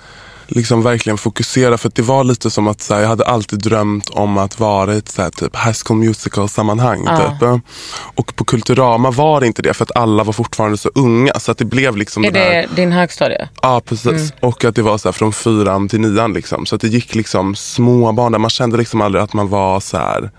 [0.55, 4.11] liksom verkligen fokusera för det var lite som att så här, jag hade alltid drömt
[4.11, 7.07] om att vara i ett så här, typ high school musical sammanhang.
[7.07, 7.61] Typ.
[8.15, 11.53] Och på Kulturama var det inte det för att alla var fortfarande så unga så
[11.53, 13.49] att det blev liksom Är här det din högstadie?
[13.63, 14.33] Ja, precis.
[14.41, 16.33] Och att det var så här från fyran till nian.
[16.33, 16.67] Liksom.
[16.67, 18.39] Så att det gick liksom små barn där.
[18.39, 20.31] Man kände liksom aldrig att man var så här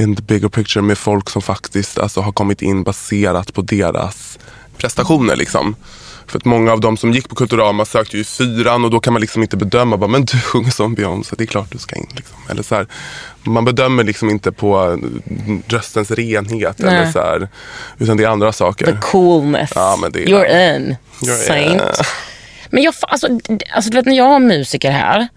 [0.00, 4.38] in the bigger picture med folk som faktiskt alltså, har kommit in baserat på deras
[4.76, 5.36] prestationer.
[5.36, 5.76] Liksom.
[6.30, 9.00] För att många av de som gick på Kulturama sökte ju i fyran och då
[9.00, 11.78] kan man liksom inte bedöma, bara, men du sjunger som Beyoncé, det är klart du
[11.78, 12.06] ska in.
[12.16, 12.36] Liksom.
[12.50, 12.86] Eller så här,
[13.42, 14.98] man bedömer liksom inte på
[15.68, 16.78] röstens renhet.
[16.78, 16.94] Nej.
[16.94, 17.48] Eller så här,
[17.98, 18.86] utan det är andra saker.
[18.86, 19.70] The coolness.
[19.74, 20.96] Ja, men det är- You're in.
[21.20, 21.72] You're Saint.
[21.72, 21.80] in.
[22.70, 23.26] Men jag, alltså,
[23.74, 25.28] alltså, du vet när jag har musiker här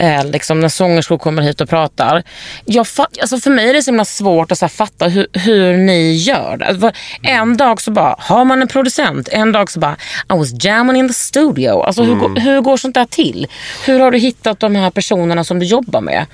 [0.00, 2.22] eh, liksom, när sångerskor kommer hit och pratar.
[2.64, 2.86] Jag
[3.20, 6.12] alltså för mig är det så himla svårt att så här, fatta hur, hur ni
[6.16, 6.66] gör det.
[6.66, 6.90] Alltså,
[7.22, 9.96] en dag så bara har man en producent, en dag så bara
[10.32, 11.82] I was jamming in the studio.
[11.82, 13.46] Alltså, hur, går- hur går sånt där till?
[13.86, 16.26] Hur har du hittat de här personerna som du jobbar med?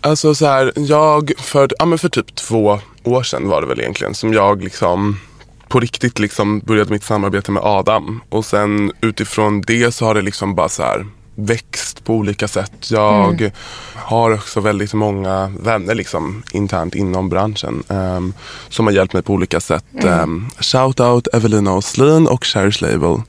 [0.00, 3.80] Alltså så här, jag för, ja, men för typ två år sedan var det väl
[3.80, 5.20] egentligen som jag liksom
[5.68, 8.20] på riktigt liksom började mitt samarbete med Adam.
[8.28, 11.06] Och sen utifrån det så har det liksom bara så här
[11.46, 12.90] växt på olika sätt.
[12.90, 13.52] Jag
[13.94, 18.34] har också väldigt många vänner liksom internt inom branschen ehm,
[18.68, 19.84] som har hjälpt mig på olika sätt.
[20.02, 23.22] Um, Shoutout Evelina Oslin och Cherish Label.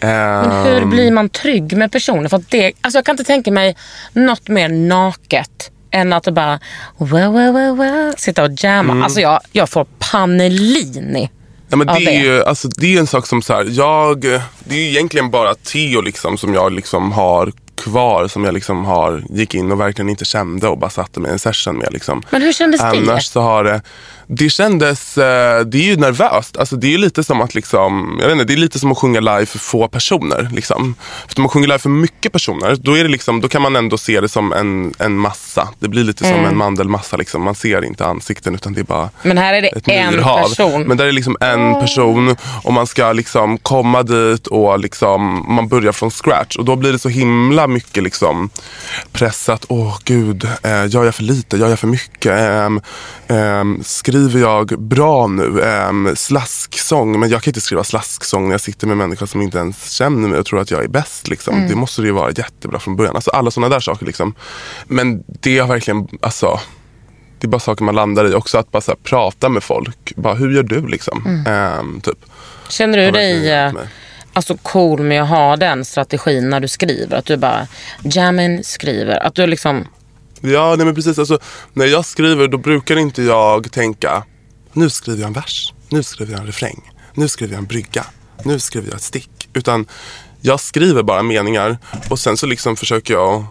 [0.00, 2.28] Men hur Ehm, blir man trygg med personer?
[2.28, 3.76] För det, alltså jag kan inte tänka mig
[4.12, 6.60] något mer naket än att bara
[6.96, 8.92] wow, wow, wow, wow, sitta och jamma.
[8.92, 9.02] Mm.
[9.02, 11.30] Alltså jag, jag får panellini.
[11.74, 12.06] Ja, men det.
[12.06, 15.30] är ju, alltså, det är en sak som så här, jag, det är ju egentligen
[15.30, 19.80] bara Theo liksom, som jag liksom har kvar som jag liksom har, gick in och
[19.80, 21.92] verkligen inte kände och bara satte mig i en session med.
[21.92, 22.22] Liksom.
[22.30, 22.86] Men hur kändes det?
[22.86, 23.82] Annars så har det,
[24.26, 26.56] det kändes, eh, det är ju nervöst.
[26.56, 28.98] Alltså det är lite som att liksom, jag vet inte, det är lite som att
[28.98, 30.48] sjunga live för få personer.
[30.52, 30.94] Liksom.
[31.28, 33.76] För om man sjunger live för mycket personer, då, är det liksom, då kan man
[33.76, 35.68] ändå se det som en, en massa.
[35.78, 36.36] Det blir lite Mm.
[36.36, 37.16] som en mandelmassa.
[37.16, 37.42] Liksom.
[37.42, 40.42] Man ser inte ansikten utan det är bara Men här är det en myrhav.
[40.48, 40.82] person.
[40.82, 45.68] Men där är liksom en person och man ska liksom komma dit och liksom, man
[45.68, 46.56] börjar från scratch.
[46.56, 48.50] Och då blir det så himla mycket liksom
[49.12, 49.64] pressat.
[49.68, 51.56] Åh gud, eh, gör jag för lite?
[51.56, 52.32] Gör jag för mycket?
[52.32, 52.80] Ehm,
[53.28, 55.62] ehm, skriver jag bra nu?
[55.62, 57.20] Ehm, slasksång?
[57.20, 60.28] Men jag kan inte skriva slasksång när jag sitter med människor som inte ens känner
[60.28, 61.28] mig och tror att jag är bäst.
[61.28, 61.66] Liksom.
[61.68, 63.14] Det måste ju vara jättebra från början.
[63.14, 64.06] Alltså alla sådana där saker.
[64.06, 64.34] Liksom.
[64.86, 66.60] Men det har verkligen, alltså
[67.38, 68.58] det är bara saker man landar i också.
[68.58, 70.12] Att bara här, prata med folk.
[70.16, 71.44] Bara, hur gör du liksom?
[71.48, 72.18] Ehm, typ.
[72.68, 73.50] Känner du dig
[74.34, 77.16] alltså cool med att ha den strategin när du skriver?
[77.16, 77.66] Att du bara
[78.02, 79.26] jammin skriver.
[79.26, 79.88] Att du liksom,
[80.40, 81.18] Ja, nej men precis.
[81.18, 81.38] Alltså,
[81.72, 84.24] när jag skriver då brukar inte jag tänka
[84.72, 88.06] nu skriver jag en vers, nu skriver jag en refräng, nu skriver jag en brygga,
[88.44, 89.48] nu skriver jag ett stick.
[89.54, 89.86] Utan
[90.40, 91.78] jag skriver bara meningar
[92.10, 93.44] och sen så liksom försöker jag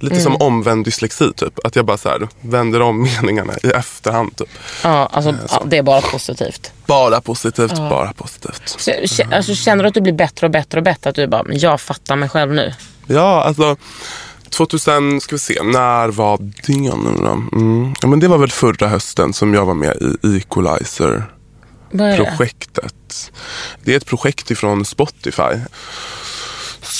[0.00, 1.58] Lite som omvänd dyslexi typ.
[1.64, 4.36] Att jag bara så här, vänder om meningarna i efterhand.
[4.36, 4.48] Typ.
[4.84, 6.72] ja, alltså, ja, det är bara positivt.
[6.86, 8.62] Bara positivt, bara positivt.
[8.64, 8.92] Så,
[9.32, 11.10] alltså, känner du att du blir bättre och bättre och bättre?
[11.10, 12.74] Att du bara, jag fattar mig själv nu.
[13.06, 13.76] Ja, alltså
[14.50, 17.42] 2000, ska vi se, när var det nu då?
[17.52, 17.94] Mm.
[18.00, 21.90] Ja, men det var väl förra hösten som jag var med i Equalizer-projektet.
[21.92, 22.94] Vad är det?
[23.84, 25.60] Det är ett projekt ifrån Spotify.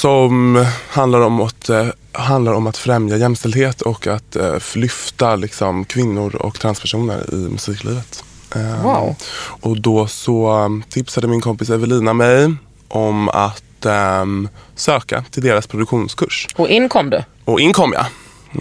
[0.00, 5.84] Som handlar om att, eh, handlar om att främja jämställdhet och att eh, lyfta liksom,
[5.84, 8.24] kvinnor och transpersoner i musiklivet.
[8.54, 9.16] Eh, Wow.
[9.60, 12.54] Och då så um, tipsade min kompis Evelina mig
[12.88, 16.48] om att ehm, söka till deras produktionskurs.
[16.56, 17.22] Och in kom du.
[17.44, 18.06] Och in kom jag.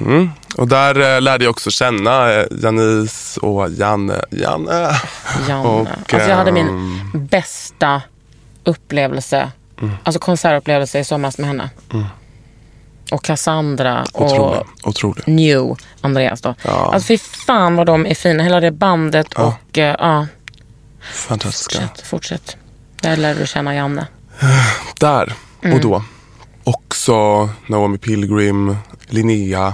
[0.01, 0.29] Mm.
[0.57, 4.21] Och där eh, lärde jag också känna eh, Janice och Janne.
[4.31, 4.95] Janne.
[5.47, 5.69] Janne.
[5.69, 8.01] Och, alltså jag hade min ehm, bästa
[8.63, 9.93] upplevelse, Mm.
[10.03, 11.69] alltså konsertupplevelse i somras med henne.
[13.11, 14.59] Och Cassandra Otrolig.
[14.83, 15.23] och Otrolig.
[15.27, 16.55] New Andreas då.
[16.63, 16.91] Ja.
[16.93, 19.57] Alltså fy fan vad de är fina, hela det bandet Ja.
[19.69, 20.27] och eh, ja,
[21.13, 21.79] Fantastiska.
[21.87, 22.57] fortsätt, fortsätt.
[23.01, 24.07] Där lärde du känna Janne.
[24.99, 25.75] Där Mm.
[25.75, 26.03] och då.
[26.63, 29.73] Också Naomi Pilgrim, Linnea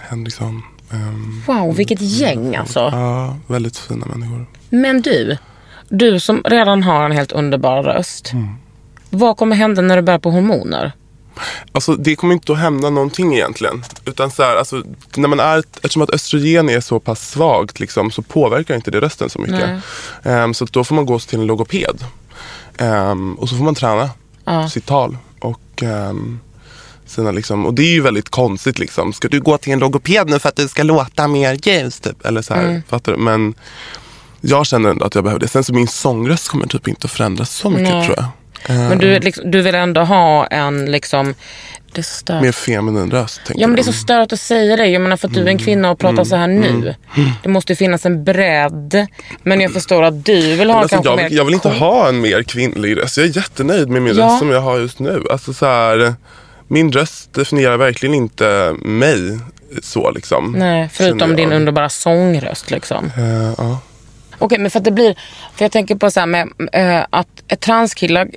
[0.00, 0.62] Henriksson.
[0.92, 2.80] ehm, Wow, vilket gäng alltså.
[2.92, 4.46] ja, väldigt fina människor.
[4.70, 5.36] Men du,
[5.88, 8.32] du som redan har en helt underbar röst.
[8.32, 8.54] Mm.
[9.10, 10.92] Vad kommer hända när du börjar på hormoner?
[11.72, 13.84] Alltså det kommer inte att hända någonting egentligen.
[14.04, 14.82] Utan så här, alltså,
[15.16, 19.00] när man är, eftersom att östrogen är så pass svagt liksom, så påverkar inte det
[19.00, 19.70] rösten så mycket.
[20.22, 22.04] Ehm, så då får man gå till en logoped.
[22.76, 24.10] Ehm, och så får man träna
[24.70, 25.16] sitt tal.
[25.40, 26.40] Och, ehm,
[27.06, 28.78] sina, liksom, och det är ju väldigt konstigt.
[28.78, 29.12] Liksom.
[29.12, 32.00] Ska du gå till en logoped nu för att du ska låta mer ljus?
[32.00, 32.26] Typ?
[32.26, 33.18] Eller så här, fattar du?
[33.18, 33.54] Men
[34.40, 35.48] jag känner ändå att jag behöver det.
[35.48, 38.06] Sen så min sångröst kommer typ inte att förändras så mycket Nej.
[38.06, 38.26] tror jag.
[38.68, 41.34] Men du, liksom, du vill ändå ha en liksom...
[41.92, 42.42] Det är så stört.
[42.42, 43.40] Mer feminin röst.
[43.46, 44.86] tänker Ja men det är så stört att säga det.
[44.86, 46.94] Jag menar för att du är en kvinna och pratar så här nu.
[47.42, 49.06] Det måste ju finnas en bredd.
[49.42, 51.28] Men jag förstår att du vill ha Men alltså, kanske jag, mer...
[51.28, 53.16] vill, jag vill inte ha en mer kvinnlig röst.
[53.16, 54.24] Jag är jättenöjd med min Ja.
[54.26, 55.22] röst som jag har just nu.
[55.30, 56.14] Alltså, så här,
[56.68, 59.38] min röst definierar verkligen inte mig
[59.82, 60.54] så liksom.
[60.58, 63.10] Nej, förutom din underbara sångröst liksom.
[63.16, 63.78] Eh, ja.
[64.38, 65.14] Okej, men för att det blir...
[65.54, 68.28] För jag tänker på så här med eh, att ett transkillar,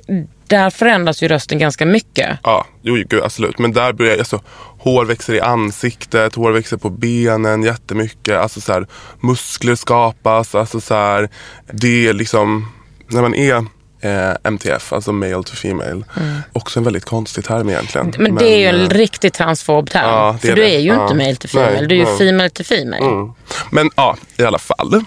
[0.46, 2.38] där förändras ju rösten ganska mycket.
[2.42, 3.58] Ja, jo, gud, absolut.
[3.58, 4.40] Men där börjar alltså,
[4.78, 8.38] hår växer i ansiktet, hår växer på benen jättemycket.
[8.38, 8.86] Alltså så här,
[9.20, 10.54] muskler skapas.
[10.54, 11.28] Alltså så här,
[11.72, 12.72] det är liksom,
[13.06, 13.56] när man är
[14.00, 16.02] eh, MTF, alltså male to female.
[16.52, 18.12] Också en väldigt konstig term egentligen.
[18.18, 20.04] Men, det är ju en eh, riktigt transfob term.
[20.10, 21.02] Ja, för du är ju Ja.
[21.02, 22.18] inte male to female, Nej, du är ju nej.
[22.18, 23.04] female to female.
[23.04, 23.32] Mm.
[23.70, 25.04] Men ja, i alla fall.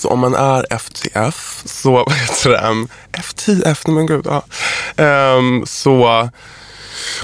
[0.00, 2.86] Så om man är FTF, så vad heter det?
[3.22, 4.26] FTF, nej men gud.
[4.28, 4.42] Ja.
[4.96, 6.28] Ehm, så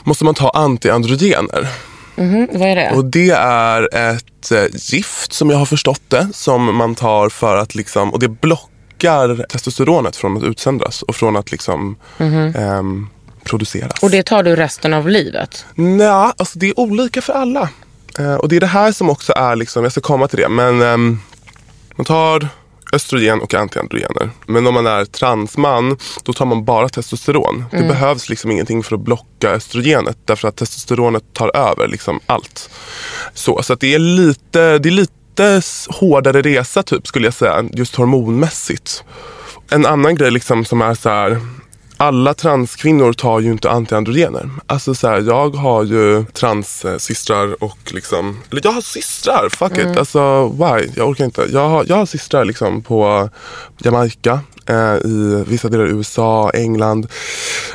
[0.04, 1.68] måste man ta antiandrogener.
[2.16, 2.90] Mhm, vad är det?
[2.90, 6.28] Och det är ett eh, gift som jag har förstått det.
[6.34, 11.36] Som man tar för att liksom, och det blockar testosteronet från att utsöndras och från
[11.36, 13.08] att liksom ehm,
[13.44, 14.02] produceras.
[14.02, 14.06] Mhm.
[14.06, 15.66] Och det tar du resten av livet?
[15.74, 17.68] Nej, alltså det är olika för alla.
[18.18, 20.48] Eh, och det är det här som också är, liksom, jag ska komma till det,
[20.48, 21.20] men ehm,
[21.96, 22.48] man tar
[22.92, 24.30] östrogen och antiandrogener.
[24.46, 27.64] Men om man är transman, då tar man bara testosteron.
[27.70, 30.18] Det behövs liksom ingenting för att blocka östrogenet.
[30.24, 32.70] Därför att testosteronet tar över liksom allt.
[33.34, 37.96] Så, så det är lite, det är lite hårdare resa typ skulle jag säga, just
[37.96, 39.04] hormonmässigt.
[39.70, 41.40] En annan grej liksom som är så här.
[41.98, 44.50] Alla transkvinnor tar ju inte antiandrogener.
[44.66, 49.96] Alltså så här, jag har ju transsystrar och liksom, eller jag har systrar, fuck it.
[49.96, 50.90] Alltså why?
[50.96, 51.46] Jag orkar inte.
[51.52, 53.30] Jag har, jag har systrar liksom på
[53.78, 54.40] Jamaica,
[55.04, 57.06] i vissa delar av USA, England.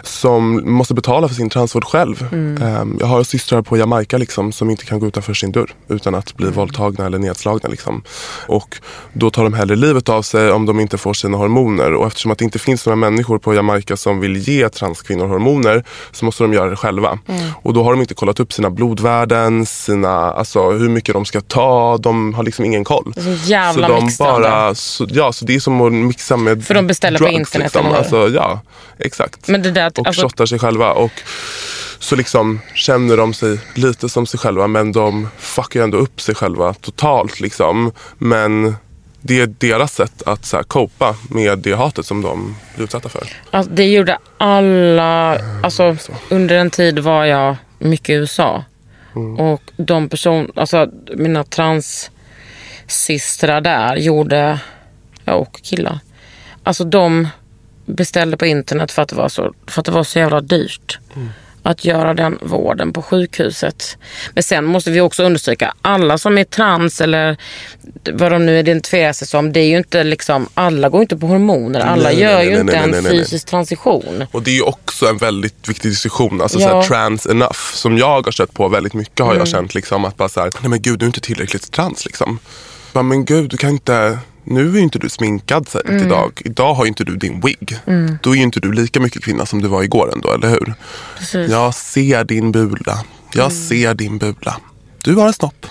[0.04, 2.28] Som måste betala för sin transvård själv.
[2.62, 6.16] Eh, jag har systrar på Jamaica liksom, som inte kan gå utanför sin dörr utan
[6.16, 7.70] att bli våldtagna eller nedslagna.
[7.70, 8.04] Liksom.
[8.48, 8.78] Och
[9.14, 11.94] då tar de hellre livet av sig om de inte får sina hormoner.
[11.94, 15.84] Och eftersom att det inte finns några människor på Jamaica som vill ge transkvinnor hormoner
[16.12, 17.20] så måste de göra det själva.
[17.64, 21.42] Och då har de inte kollat upp sina blodvärden, sina, alltså hur mycket de ska
[21.42, 21.98] ta.
[21.98, 23.14] De har liksom ingen koll.
[23.16, 26.88] Så jävla så de bara, så, ja, så det är som att mixa med de
[26.88, 27.86] beställer på drugs, internet, Liksom.
[27.86, 27.98] eller?
[27.98, 28.62] Alltså, ja,
[29.00, 29.48] exakt.
[29.48, 30.94] Men det där, och alltså- shottar sig själva.
[30.94, 31.12] Och
[32.00, 36.22] så liksom känner de sig lite som sig själva men de fuckar ju ändå upp
[36.22, 37.40] sig själva totalt.
[37.40, 37.92] Liksom.
[38.18, 38.76] Men
[39.22, 43.10] det är deras sätt att så här, copa med det hatet som de blir utsatta
[43.10, 43.24] för.
[43.52, 45.38] Alltså, det gjorde alla...
[45.64, 45.98] Alltså,
[46.30, 48.64] under en tid var jag mycket i USA.
[49.38, 54.60] Och de person, alltså mina transsystrar där gjorde,
[55.26, 56.00] ja, och killar.
[56.64, 57.28] Alltså de
[57.86, 61.00] beställde på internet för att det var så, för att det var så jävla dyrt.
[61.64, 63.98] Att göra den vården på sjukhuset.
[64.34, 67.38] Men sen måste vi också understryka, alla som är trans eller
[68.14, 71.28] vad de nu identifierar sig som, det är ju inte liksom, alla går inte på
[71.28, 71.80] hormoner.
[71.80, 74.26] Alla Nej, gör nej, ju nej, inte en fysisk transition.
[74.32, 76.42] Och det är ju också en väldigt viktig diskussion.
[76.42, 76.70] Alltså Ja.
[76.70, 77.60] så här, trans enough.
[77.74, 79.40] Som jag har stött på väldigt mycket har Mm.
[79.40, 79.76] jag känt.
[79.76, 82.06] Liksom, att bara så här, nej men gud du är inte tillräckligt trans.
[82.06, 82.40] Liksom.
[82.94, 86.06] Men gud du kan inte, nu är ju inte du sminkad säg Mm.
[86.08, 86.42] idag.
[86.46, 87.78] Idag har ju inte du din wig.
[88.22, 90.74] Då är ju inte du lika mycket kvinna som du var igår ändå, eller hur?
[91.18, 91.36] Precis.
[91.36, 91.52] Mm.
[91.52, 93.00] Jag ser din bula.
[93.34, 94.58] Jag ser din bula.
[95.04, 95.66] Du har en snopp.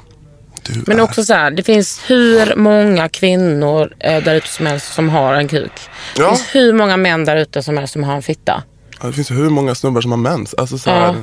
[0.63, 1.03] Du Men är...
[1.03, 5.35] också så här, det finns hur många kvinnor eh, där ute som helst som har
[5.35, 5.73] en kuk.
[6.17, 6.29] Det Ja.
[6.29, 8.63] finns hur många män där ute som helst som har en fitta.
[9.01, 10.55] Ja, det finns hur många snubbar som har mens.
[10.55, 11.15] Alltså, så här,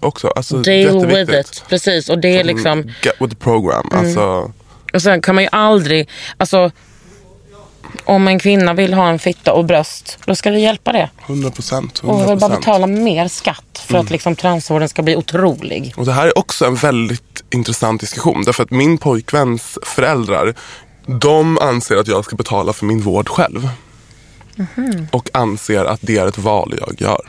[0.00, 1.64] också, alltså, Deal with it.
[1.68, 2.82] Precis, och det är liksom...
[3.02, 3.88] Get with the program.
[3.92, 4.52] Alltså,
[4.94, 6.08] Och sen kan man ju aldrig...
[6.36, 6.70] Alltså,
[8.04, 11.10] om en kvinna vill ha en fitta och bröst, då ska vi hjälpa det.
[11.26, 11.98] 100 procent.
[11.98, 14.04] Och väl bara betala mer skatt för Mm.
[14.04, 15.94] att liksom transvården ska bli otrolig.
[15.96, 18.42] Och det här är också en väldigt intressant diskussion.
[18.46, 20.54] Därför att min pojkväns föräldrar,
[21.06, 23.68] de anser att jag ska betala för min vård själv.
[25.10, 27.20] Och anser att det är ett val jag gör.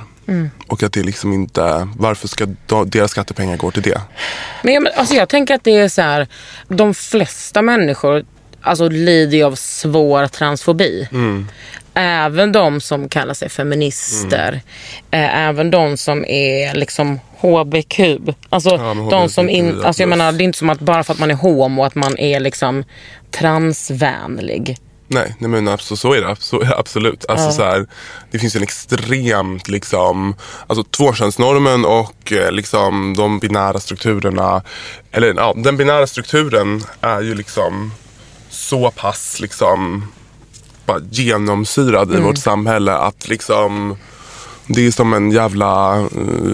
[0.67, 4.01] Och att det liksom inte, varför ska de, deras skattepengar gå till det?
[4.63, 6.27] Men jag, alltså jag tänker att det är så här,
[6.67, 8.25] de flesta människor
[8.61, 11.07] alltså, lider ju av svår transfobi.
[11.93, 14.61] Även de som kallar sig feminister.
[15.11, 17.99] Eh, även de som är liksom HBQ.
[18.49, 21.03] Alltså, Ja, men de som in, alltså jag menar, det är inte som att bara
[21.03, 22.83] för att man är homo att man är liksom
[23.31, 24.77] transvänlig.
[25.11, 27.25] Nej, nej men absolut, så är det, så är det absolut.
[27.29, 27.87] Alltså, så här,
[28.31, 30.35] det finns en extremt, liksom,
[30.67, 34.61] alltså tvåkönsnormen och eh, liksom, de binära strukturerna.
[35.11, 37.91] Eller ja, den binära strukturen är ju liksom
[38.59, 40.07] så pass liksom,
[40.85, 43.97] bara genomsyrad i vårt samhälle att liksom
[44.67, 46.07] det är som en jävla eh,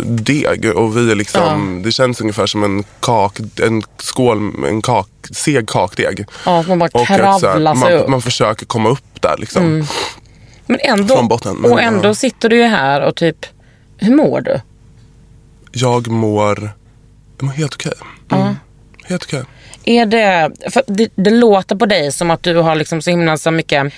[0.06, 5.08] deg och vi är liksom, det känns ungefär som en kak, en skål, en kak,
[5.32, 6.26] seg kakdeg.
[6.46, 8.02] Ja, man bara Och kravlar sig upp.
[8.02, 9.88] man, man försöker komma upp där liksom.
[10.66, 12.14] Men ändå, Från botten, men, och ändå ja.
[12.14, 13.46] sitter du ju här och typ,
[13.98, 14.62] hur mår du?
[15.72, 16.72] Jag mår,
[17.38, 17.94] jag mår helt okej.
[18.32, 18.56] Mm.
[19.04, 19.44] Helt okej.
[19.86, 23.38] Är det, för det, det låter på dig som att du har liksom så himla
[23.38, 23.94] så mycket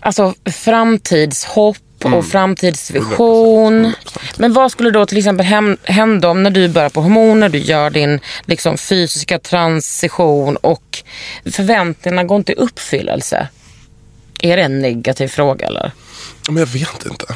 [0.00, 3.86] alltså, framtidshopp och framtidsvision.
[3.86, 3.94] 100%.
[4.36, 5.46] Men vad skulle då till exempel
[5.84, 11.02] hända om när du börjar på hormoner, du gör din liksom, fysiska transition och
[11.44, 13.48] förväntningarna går inte i uppfyllelse?
[14.40, 15.92] Är det en negativ fråga eller?
[16.48, 17.26] Men jag vet inte.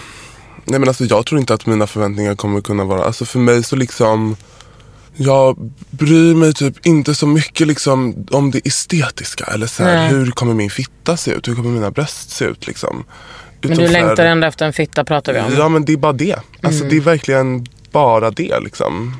[0.64, 3.62] Nej men alltså jag tror inte att mina förväntningar kommer kunna vara, alltså för mig
[3.62, 4.36] så liksom
[5.16, 5.56] jag
[5.90, 9.44] bryr mig typ inte så mycket liksom om det estetiska.
[9.44, 10.08] Eller så här, Nej.
[10.08, 11.48] hur kommer min fitta se ut?
[11.48, 12.66] Hur kommer mina bröst se ut?
[12.66, 13.04] Liksom.
[13.60, 15.52] Men du här- längtar ändå efter en fitta pratar vi om.
[15.58, 16.36] Ja men det är bara det.
[16.62, 16.88] Alltså Mm.
[16.88, 19.16] det är verkligen bara det liksom.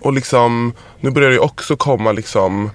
[0.00, 2.70] Och liksom, nu börjar det också komma liksom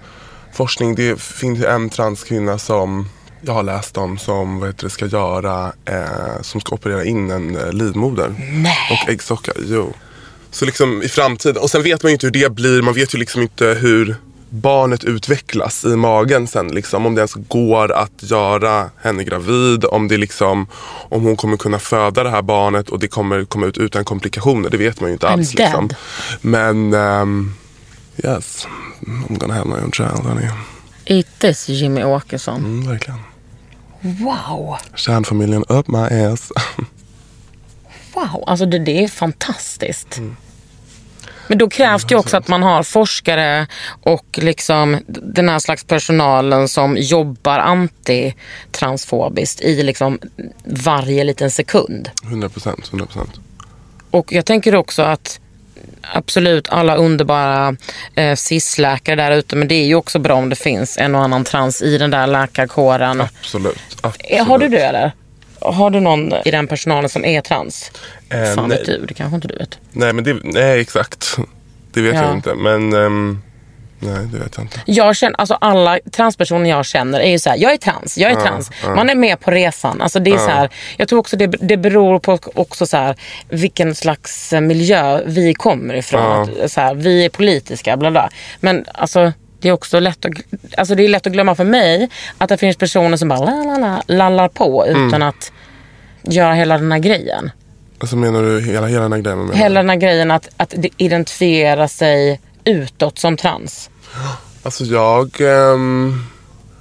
[0.53, 0.95] forskning.
[0.95, 3.09] Det finns en transkvinna som
[3.41, 7.31] jag har läst om som vad heter det, ska göra, eh, som ska operera in
[7.31, 8.35] en eh, livmoder.
[8.91, 9.93] Och äggstockar, jo.
[10.51, 12.81] Så liksom i framtiden, och sen vet man ju inte hur det blir.
[12.81, 14.15] Man vet ju liksom inte hur
[14.49, 16.67] barnet utvecklas i magen sen.
[16.67, 19.85] Liksom, om det ens går att göra henne gravid.
[19.85, 20.67] Om, det liksom,
[21.09, 24.69] om hon kommer kunna föda det här barnet och det kommer komma ut utan komplikationer.
[24.69, 25.51] Det vet man ju inte I'm alls.
[25.51, 25.65] dead.
[25.65, 25.89] Liksom.
[26.41, 27.55] Men um,
[28.23, 28.67] yes,
[29.01, 30.47] I'm gonna have my own child honey.
[31.05, 32.65] Eat this Jimmy Åkesson.
[32.65, 33.19] Mm, verkligen.
[34.01, 34.77] Wow.
[34.95, 36.51] Kärnfamiljen up my ass.
[38.13, 40.17] Wow, alltså det, det är fantastiskt.
[40.17, 40.35] Mm.
[41.47, 43.67] Men då krävs det ju också att man har forskare
[44.03, 50.19] och liksom den här slags personalen som jobbar antitransfobiskt i liksom
[50.63, 52.09] varje liten sekund.
[52.23, 53.39] 100 procent, 100 procent.
[54.11, 55.39] Och jag tänker också att
[56.01, 57.75] absolut alla underbara
[58.15, 61.23] eh, cis-läkare där ute men det är ju också bra om det finns en och
[61.23, 63.21] annan trans i den där läkarkåren.
[63.21, 64.31] Absolut, absolut.
[64.31, 65.11] Eh, Har du det eller?
[65.61, 67.91] Har du någon i den personalen som är trans?
[68.29, 68.77] Eh, Fan nej.
[68.77, 69.77] vet du, det kanske inte du vet.
[69.91, 71.37] Nej, men det, nej exakt.
[71.93, 72.21] Det vet Ja.
[72.23, 72.53] jag inte.
[72.55, 73.41] Men ehm,
[73.99, 74.79] nej, det vet jag inte.
[74.85, 78.31] Jag känner, alltså alla transpersoner jag känner är ju så här, jag är trans, jag
[78.31, 78.71] är trans.
[78.95, 80.01] Man är med på resan.
[80.01, 83.15] Alltså det är så här, jag tror också det, det beror på också så här,
[83.49, 86.41] vilken slags eh, miljö vi kommer ifrån.
[86.63, 88.29] Att, så här, vi är politiska, bla bla.
[88.59, 90.31] Men alltså det är också lätt att,
[90.77, 93.63] alltså det är lätt att glömma för mig att det finns personer som bara la,
[93.63, 95.51] la, la, lallar på utan att
[96.23, 97.51] göra hela den här grejen.
[97.99, 99.39] Alltså menar du hela, hela den här grejen?
[99.39, 103.89] Menar Hela den här grejen att, att identifiera sig utåt som trans.
[104.63, 105.41] Alltså jag...
[105.41, 106.23] ehm,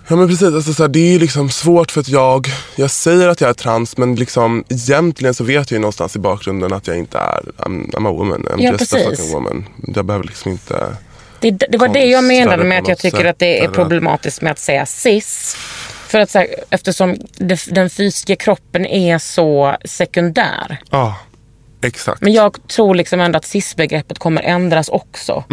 [0.08, 2.90] ja men precis, alltså, så här, det är ju liksom svårt för att jag, jag
[2.90, 6.72] säger att jag är trans men liksom egentligen så vet jag ju någonstans i bakgrunden
[6.72, 9.18] att jag inte är, I'm, I'm a woman, I'm Ja, just a precis.
[9.18, 9.64] fucking woman.
[9.94, 10.96] Jag behöver liksom inte...
[11.40, 14.52] Det, det var det jag menade med att jag tycker att det är problematiskt med
[14.52, 15.56] att säga cis.
[16.06, 20.78] För att så här, eftersom det, den fysiska kroppen är så sekundär.
[20.90, 21.16] Ja,
[21.82, 22.20] exakt.
[22.22, 25.44] Men jag tror liksom ändå att cis-begreppet kommer ändras också.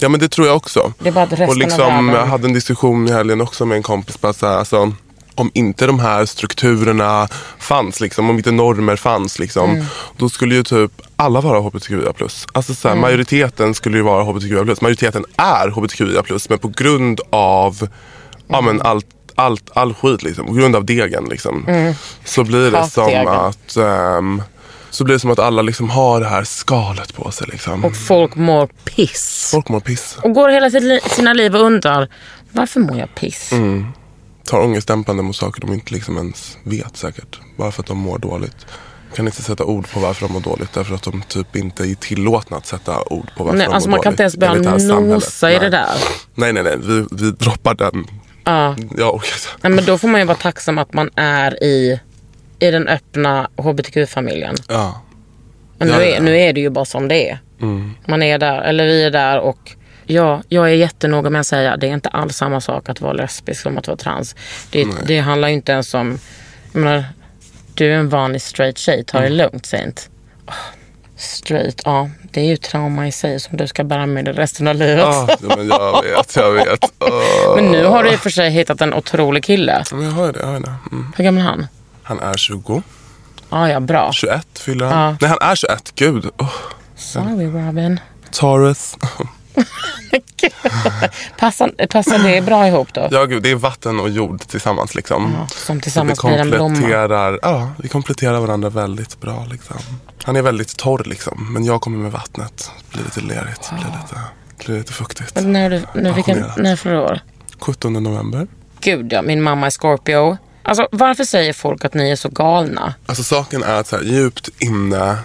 [0.00, 0.92] Ja men det tror jag också.
[0.98, 3.40] Det är bara att resten och av liksom, världen- jag hade en diskussion i helgen
[3.40, 4.20] också med en kompis.
[4.20, 4.92] Bara så här, alltså,
[5.34, 7.28] om inte de här strukturerna
[7.58, 9.84] fanns, liksom, om inte normer fanns, liksom, Mm.
[10.16, 12.12] då skulle ju typ alla vara hbtqia+.
[12.52, 13.00] Alltså, så här, Mm.
[13.00, 14.64] Majoriteten skulle ju vara hbtqia+.
[14.80, 16.22] Majoriteten är hbtqia+.
[16.48, 17.88] Men på grund av
[18.48, 18.76] ja, Mm.
[18.76, 21.84] men allt, allt, all skit, liksom, på grund av degen, liksom,
[22.24, 23.28] så blir det som Hatdegen.
[23.28, 24.42] att ehm,
[24.90, 27.46] så blir det som att alla liksom har det här skalet på sig.
[27.50, 27.84] Liksom.
[27.84, 29.48] Och folk mår piss.
[29.52, 30.16] Folk mår piss.
[30.22, 30.70] Och går hela
[31.10, 32.08] sina liv och undrar
[32.50, 33.52] varför mår jag piss?
[33.52, 33.86] Mm.
[34.44, 37.40] Tar ångestdämpande mot saker de inte liksom ens vet säkert.
[37.56, 38.66] Bara för att de mår dåligt.
[39.16, 40.72] Kan inte sätta ord på varför de mår dåligt.
[40.72, 43.88] Därför att de typ inte är tillåtna att sätta ord på varför Nej, de alltså
[43.90, 44.64] mår man kan inte ens dåligt.
[44.64, 45.88] börja nosa i det där.
[46.34, 46.76] Nej, nej, nej.
[46.78, 48.06] Vi, vi droppar den.
[48.44, 48.76] Ja.
[48.98, 49.48] Jag orkar inte.
[49.68, 52.00] Nej, men då får man ju vara tacksam att man är i,
[52.58, 54.54] i den öppna hbtq-familjen.
[54.68, 55.00] Ja.
[55.78, 56.20] Men Ja, nu, ja, är, ja.
[56.22, 57.38] nu är det ju bara som det är.
[58.06, 59.72] Man är där, eller vi är där och
[60.06, 63.12] ja, jag är jättenoga med att säga det är inte alls samma sak att vara
[63.12, 64.36] lesbisk som att vara trans.
[64.70, 66.18] Det, det handlar ju inte ens om,
[66.72, 67.04] jag menar,
[67.74, 70.10] du är en vanlig straight tjej, ta det lugnt Saint.
[70.46, 70.54] Åh,
[71.16, 74.68] Straight, ja, det är ju trauma i sig som du ska bära med dig resten
[74.68, 75.04] av livet.
[75.04, 76.84] Ah, men jag vet, jag vet.
[76.84, 77.54] Ah.
[77.56, 79.84] Men nu har du i och för sig hittat en otrolig kille.
[79.92, 80.38] Men jag har det.
[80.38, 80.74] Jag har det.
[80.92, 81.12] Mm.
[81.16, 81.66] Hur gammal är han?
[82.02, 82.82] Han är 20.
[83.50, 84.12] Ja, ja, bra.
[84.12, 85.00] 21 fyller han.
[85.00, 85.16] Ja.
[85.20, 85.92] Nej, han är 21.
[85.94, 86.24] Gud.
[86.38, 86.52] Oh.
[86.96, 88.00] Sorry Robin.
[88.30, 88.96] Taurus.
[91.38, 93.08] Passar, passar det bra ihop då?
[93.10, 93.42] Ja, gud.
[93.42, 94.94] Det är vatten och jord tillsammans.
[94.94, 95.34] Liksom.
[95.38, 96.74] Ja, som tillsammans vi blir en blomma.
[96.74, 99.46] kompletterar, ja, vi kompletterar varandra väldigt bra.
[99.50, 99.76] Liksom.
[100.24, 102.70] Han är väldigt torr liksom, men jag kommer med vattnet.
[102.92, 104.20] Blir lite lerigt, det blir lite,
[104.64, 105.34] blir lite fuktigt.
[105.34, 107.20] Men när, du, när, vilken, när för år?
[107.58, 108.46] 17 november.
[108.80, 110.36] Gud ja, min mamma är Scorpio.
[110.62, 112.94] Alltså varför säger folk att ni är så galna?
[113.06, 115.18] Alltså saken är att så här, djupt inne,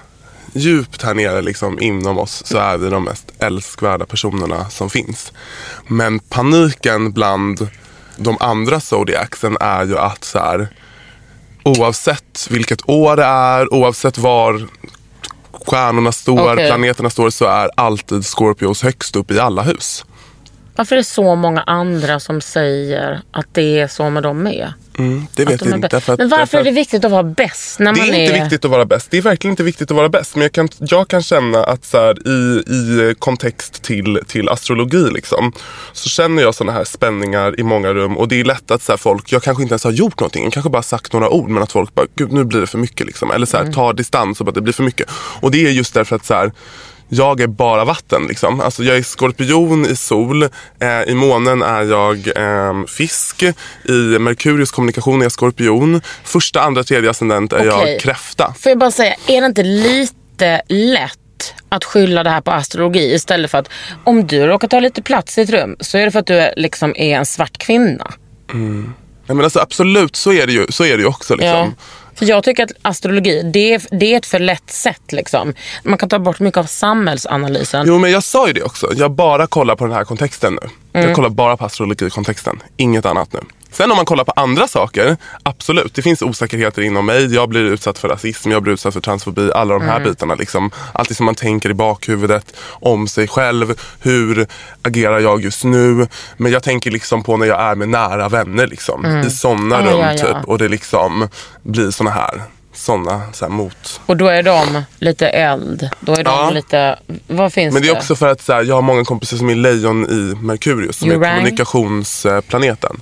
[0.54, 5.34] djupt här nere liksom inom oss så är vi de mest älskvärda personerna som finns.
[5.88, 7.70] Men paniken bland
[8.18, 10.68] de andra zodiacsen är ju att så här,
[11.64, 14.68] oavsett vilket år det är, oavsett var
[15.52, 16.68] stjärnorna står, Okej.
[16.68, 20.06] planeterna står så är alltid Scorpios högst upp i alla hus.
[20.76, 24.74] Varför är det så många andra som säger att det är så med dem med?
[24.98, 25.88] Mm, det vet jag är inte.
[25.88, 28.22] Därför att, Men varför därför är det viktigt att vara bäst när Det man är
[28.22, 29.12] inte viktigt att vara bäst.
[29.12, 30.36] Det är verkligen inte viktigt att vara bäst.
[30.36, 35.10] Men jag kan, jag kan känna att så här, i, i kontext till, till astrologi
[35.12, 35.52] liksom,
[35.94, 38.18] så känner jag sådana här spänningar i många rum.
[38.18, 40.44] Och det är lätt att så här, folk, jag kanske inte ens har gjort någonting.
[40.44, 41.50] Jag kanske bara sagt några ord.
[41.50, 43.08] Men att folk bara, gud nu blir det för mycket.
[43.08, 43.32] Liksom.
[43.32, 45.10] Eller så här, tar distans och bara, det blir för mycket.
[45.40, 46.52] Och det är just därför att så här,
[47.10, 48.26] jag är bara vatten.
[48.28, 48.62] Liksom.
[48.62, 50.44] Alltså, jag är skorpion i sol.
[50.44, 53.44] Eh, I månen är jag eh, fisk.
[53.84, 56.02] I Merkurius kommunikation är jag skorpion.
[56.24, 57.92] Första, andra, tredje ascendent är Okej.
[57.92, 58.54] jag kräfta.
[58.60, 63.14] Får jag bara säga, är det inte lite lätt att skylla det här på astrologi
[63.14, 63.70] istället för att
[64.04, 66.34] om du råkar ta lite plats i ett rum så är det för att du
[66.34, 68.14] är, liksom är en svart kvinna.
[69.28, 71.36] Nej, men alltså, absolut, så är det ju, så är det ju också.
[71.36, 71.58] Liksom.
[71.58, 71.72] Ja.
[72.18, 75.12] För jag tycker att astrologi, det är, det är ett för lätt sätt.
[75.12, 75.54] Liksom.
[75.84, 77.86] Man kan ta bort mycket av samhällsanalysen.
[77.88, 78.94] Jo men jag sa ju det också.
[78.96, 80.70] Jag bara kollar på den här kontexten nu.
[80.94, 81.08] Mm.
[81.08, 82.64] Jag kollar bara på astrologikontexten.
[82.78, 83.40] Inget annat nu.
[83.72, 85.94] Sen om man kollar på andra saker, absolut.
[85.94, 87.34] Det finns osäkerheter inom mig.
[87.34, 89.52] Jag blir utsatt för rasism, jag blir utsatt för transfobi.
[89.56, 90.10] Alla de här Mm.
[90.10, 90.36] bitarna.
[90.36, 90.72] Liksom.
[90.94, 93.80] Allt det som man tänker i bakhuvudet om sig själv.
[94.00, 94.48] Hur
[94.82, 96.08] agerar jag just nu?
[96.38, 98.68] Men jag tänker liksom på när jag är med nära vänner.
[98.68, 100.18] Liksom, I sådana Ja, rum ja, ja.
[100.18, 100.46] typ.
[100.48, 101.28] Och det liksom
[101.64, 102.42] blir såna här,
[102.74, 105.90] såna, så här mot Och då är de lite eld.
[106.00, 106.50] Då är de Ja.
[106.50, 107.00] lite...
[107.28, 107.94] Vad finns Men det det?
[107.94, 110.98] är också för att så här, jag har många kompisar som är lejon i Merkurius
[110.98, 111.36] som är Urang.
[111.36, 113.02] kommunikationsplaneten.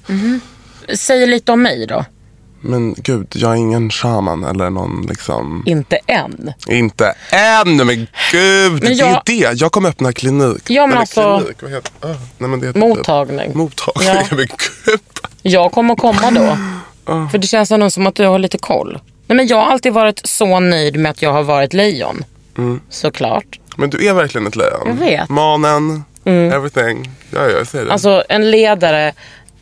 [0.93, 2.05] Säg lite om mig då.
[2.61, 5.63] Men gud, jag är ingen shaman eller någon liksom...
[5.65, 6.53] Inte än.
[6.67, 8.83] Inte än, men gud!
[8.83, 9.61] Men jag- Det är det.
[9.61, 10.69] Jag kommer öppna klinik.
[10.69, 12.07] Ja, men alltså- Klinik, vad heter ah,
[12.37, 13.45] nej, men det heter Mottagning.
[13.47, 14.23] Typ, mottagning, Ja.
[14.35, 14.99] men gud.
[15.41, 16.57] Jag kommer komma då.
[17.31, 18.99] För det känns ändå som att du har lite koll.
[19.27, 22.23] Nej, men jag har alltid varit så nöjd med att jag har varit lejon.
[22.89, 23.59] Såklart.
[23.77, 24.81] Men du är verkligen ett lejon.
[24.87, 25.29] Jag vet.
[25.29, 25.35] Mm.
[25.35, 27.11] Manen, everything.
[27.31, 27.91] Ja, ja, jag säger det.
[27.91, 29.13] Alltså en ledare,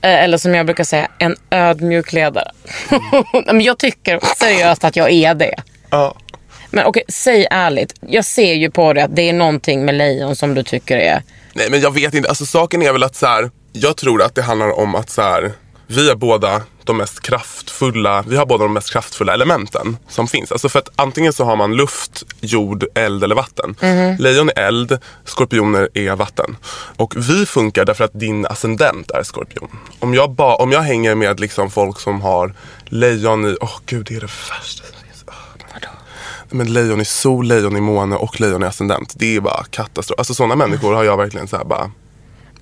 [0.08, 2.52] eller som jag brukar säga, en ödmjuk ledare.
[3.46, 5.56] Men jag tycker seriöst att jag är det.
[5.90, 6.16] ja.
[6.70, 7.96] Men okej, säg ärligt.
[8.08, 11.24] Jag ser ju på det att det är någonting med lejon som du tycker är...
[11.54, 14.36] Nej men jag vet inte, alltså saken är väl att så här, jag tror att
[14.36, 15.52] det handlar om att så här,
[15.88, 20.52] vi är båda de mest kraftfulla, vi har båda de mest kraftfulla elementen som finns.
[20.52, 23.76] Alltså för att antingen så har man luft, jord, eld eller vatten.
[24.20, 26.58] Lejon är eld, skorpioner är vatten.
[26.98, 29.70] Och vi funkar därför att din ascendent är skorpion.
[30.00, 32.54] Om jag, ba, om jag hänger med liksom folk som har
[32.86, 34.84] lejon i, åh gud det är det värsta
[36.54, 39.14] men lejon i sol, lejon i måne och lejon i ascendent.
[39.18, 40.20] Det är bara katastrof.
[40.20, 41.92] Alltså sådana människor har jag verkligen så här bara.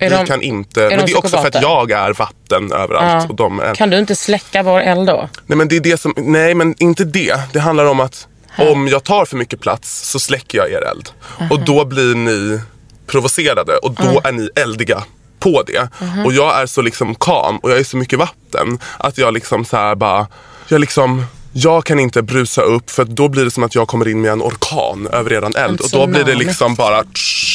[0.02, 0.88] Är vi de- kan inte.
[0.88, 3.24] de men det är också för att jag är vatten överallt.
[3.24, 3.28] Ja.
[3.28, 5.28] Och de är, Kan du inte släcka vår eld då?
[5.46, 7.40] nej men det är det som, nej men inte det.
[7.52, 8.28] Det handlar om att
[8.58, 11.08] om jag tar för mycket plats så släcker jag er eld.
[11.50, 12.60] Och då blir ni
[13.06, 15.04] provocerade och då är ni eldiga
[15.38, 15.88] på det.
[16.24, 19.64] Och jag är så liksom calm och jag är så mycket vatten att jag liksom
[19.64, 20.26] så här bara,
[20.68, 24.08] jag liksom jag kan inte brusa upp för då blir det som att jag kommer
[24.08, 25.80] in med en orkan över eran eld.
[25.80, 27.04] Och då blir det liksom bara,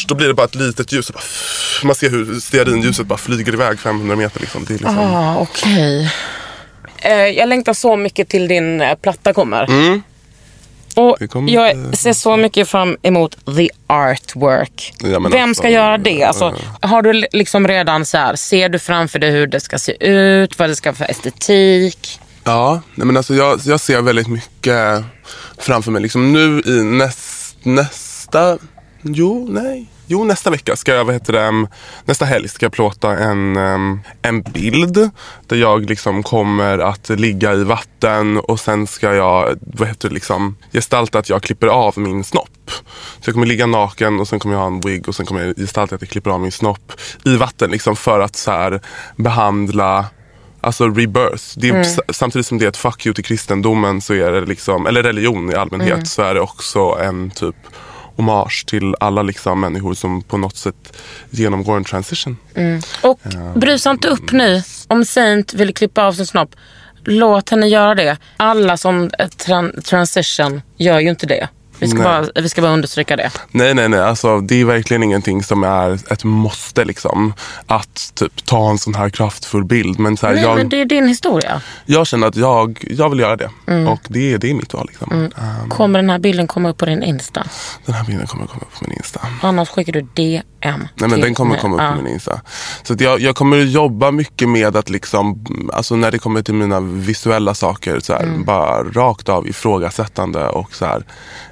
[0.08, 1.10] då blir det bara ett litet ljus.
[1.10, 1.24] Och bara,
[1.88, 4.40] man ser hur stearinljuset bara flyger iväg 500 meter.
[4.40, 4.66] Liksom.
[4.66, 6.12] Det är liksom, Ah, okej.
[6.98, 9.64] Eh, jag längtar så mycket till din eh, platta kommer.
[10.96, 11.28] Och Mm.
[11.30, 14.94] Kommer jag ser så mycket fram emot the artwork.
[15.04, 16.24] Ja, Vem alltså, ska göra det?
[16.24, 19.78] Alltså, har du li- liksom redan så här, ser du framför dig hur det ska
[19.78, 20.60] se ut?
[20.60, 22.20] Vad det ska vara för estetik?
[22.48, 25.04] Ja, nej men alltså jag, jag ser väldigt mycket
[25.58, 26.02] framför mig.
[26.02, 28.58] Liksom nu i näst, nästa,
[29.02, 29.90] jo nej.
[30.10, 31.68] Jo, nästa vecka ska jag, vad heter det,
[32.06, 33.56] nästa helg ska jag plåta en,
[34.22, 35.10] en bild
[35.48, 40.14] där jag liksom kommer att ligga i vatten och sen ska jag, vad heter det,
[40.14, 42.72] liksom gestalta att jag klipper av min snopp.
[43.20, 45.46] Så jag kommer ligga naken och sen kommer jag ha en wig och sen kommer
[45.46, 46.92] jag gestalta att jag klipper av min snopp
[47.26, 48.82] i vatten liksom för att så här
[49.16, 50.06] behandla
[50.68, 51.44] Alltså rebirth.
[51.56, 54.42] Det är, s- Samtidigt som det är ett fuck you till kristendomen, så är det
[54.42, 57.56] liksom, eller religion i allmänhet, så är det också en typ
[58.16, 60.98] hommage till alla liksom människor som på något sätt
[61.30, 62.38] genomgår en transition.
[63.02, 63.20] Och
[63.56, 64.64] brusa inte upp nu.
[64.88, 66.56] Om Saint vill klippa av sin snopp,
[67.04, 68.18] låt henne göra det.
[68.38, 71.48] Alla som eh, tran- transition gör ju inte det.
[71.80, 72.04] Vi ska, Nej.
[72.08, 73.32] bara, vi ska bara understryka det.
[73.52, 74.00] Nej, nej, nej.
[74.00, 76.86] Alltså, det är verkligen ingenting som är ett måste.
[76.86, 77.34] Liksom,
[77.68, 80.00] att typ, ta en sån här kraftfull bild.
[80.00, 81.62] Men, så här, Nej, jag, men det är din historia.
[81.86, 83.50] jag känner att jag, jag vill göra det.
[83.68, 83.88] Mm.
[83.88, 84.88] Och det, är- det är mitt val.
[84.90, 85.12] Liksom.
[85.64, 87.44] Um, Kommer den här bilden komma upp på din Insta?
[87.86, 89.22] den här bilden kommer komma upp på min Insta.
[89.42, 92.42] Annars skickar du DM Nej, men den kommer komma upp på min Insta.
[92.84, 96.80] Så jag, jag kommer jobba mycket med att liksom, alltså när det kommer till mina
[96.80, 98.44] visuella saker, så här, Mm.
[98.46, 101.04] bara rakt av ifrågasättande och så här,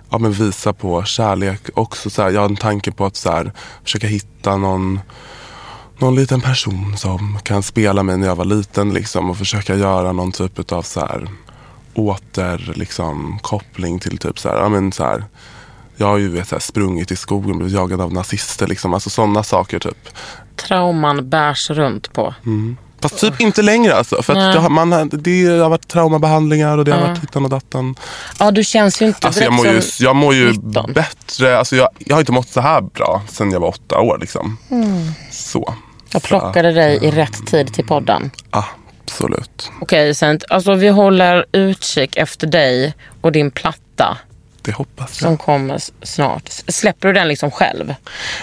[0.09, 1.61] ja, men visa på kärlek.
[1.73, 3.51] Också så här, jag har en tanke på att så här,
[3.83, 4.99] försöka hitta någon
[5.97, 10.11] någon liten person som kan spela mig när jag var liten liksom, och försöka göra
[10.11, 11.29] någon typ av så här,
[11.93, 15.23] åter liksom, koppling till typ så här, ja, men så här,
[15.97, 18.67] jag har ju vet, så här, sprungit i skogen, blivit jagad av nazister.
[18.67, 18.93] Liksom.
[18.93, 20.09] Alltså sådana saker typ.
[20.55, 22.35] Trauman bärs runt på.
[22.45, 22.77] Mm.
[23.01, 24.21] Fast typ inte längre alltså.
[24.21, 27.95] För att det, man, det har varit traumabehandlingar och det har varit hittan och dattan.
[28.39, 30.93] Ja, du känns ju inte Alltså jag mår ju, jag mår ju 19.
[30.93, 31.57] bättre.
[31.57, 34.17] Alltså jag, jag har inte mått så här bra sedan jag var åtta år.
[34.21, 34.57] Liksom.
[35.31, 35.73] Så.
[36.11, 38.31] Jag plockade dig i rätt tid till podden.
[38.49, 39.71] Absolut.
[39.81, 40.43] Okej, Saint.
[40.49, 44.17] Alltså vi håller utkik efter dig och din platta
[44.65, 45.39] Det hoppas som jag.
[45.39, 46.49] kommer s- snart.
[46.67, 47.95] Släpper du den liksom själv?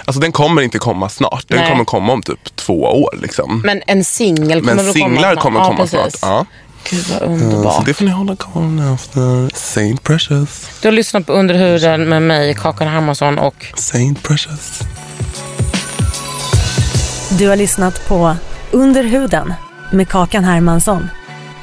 [0.05, 1.45] Alltså den kommer inte komma snart.
[1.49, 1.71] Den Nej.
[1.71, 3.17] kommer komma om typ två år.
[3.23, 3.63] Liksom.
[3.65, 5.43] Men en singel kommer Men väl komma singlar snart?
[5.43, 6.15] kommer ja, komma snart.
[6.23, 6.47] Ja.
[6.91, 7.87] Gud vad Så underbart.
[7.87, 9.57] det får ni hålla koll efter.
[9.57, 10.69] Saint Precious.
[10.83, 14.81] Du har lyssnat på Underhuden med mig, Kakan Hermansson och Saint Precious.
[17.39, 18.37] Du har lyssnat på
[18.71, 19.55] Under huden
[19.93, 21.09] med Kakan Hermansson.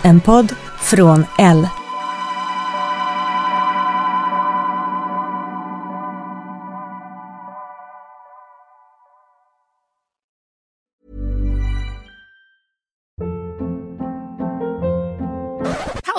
[0.02, 1.68] En podd från L.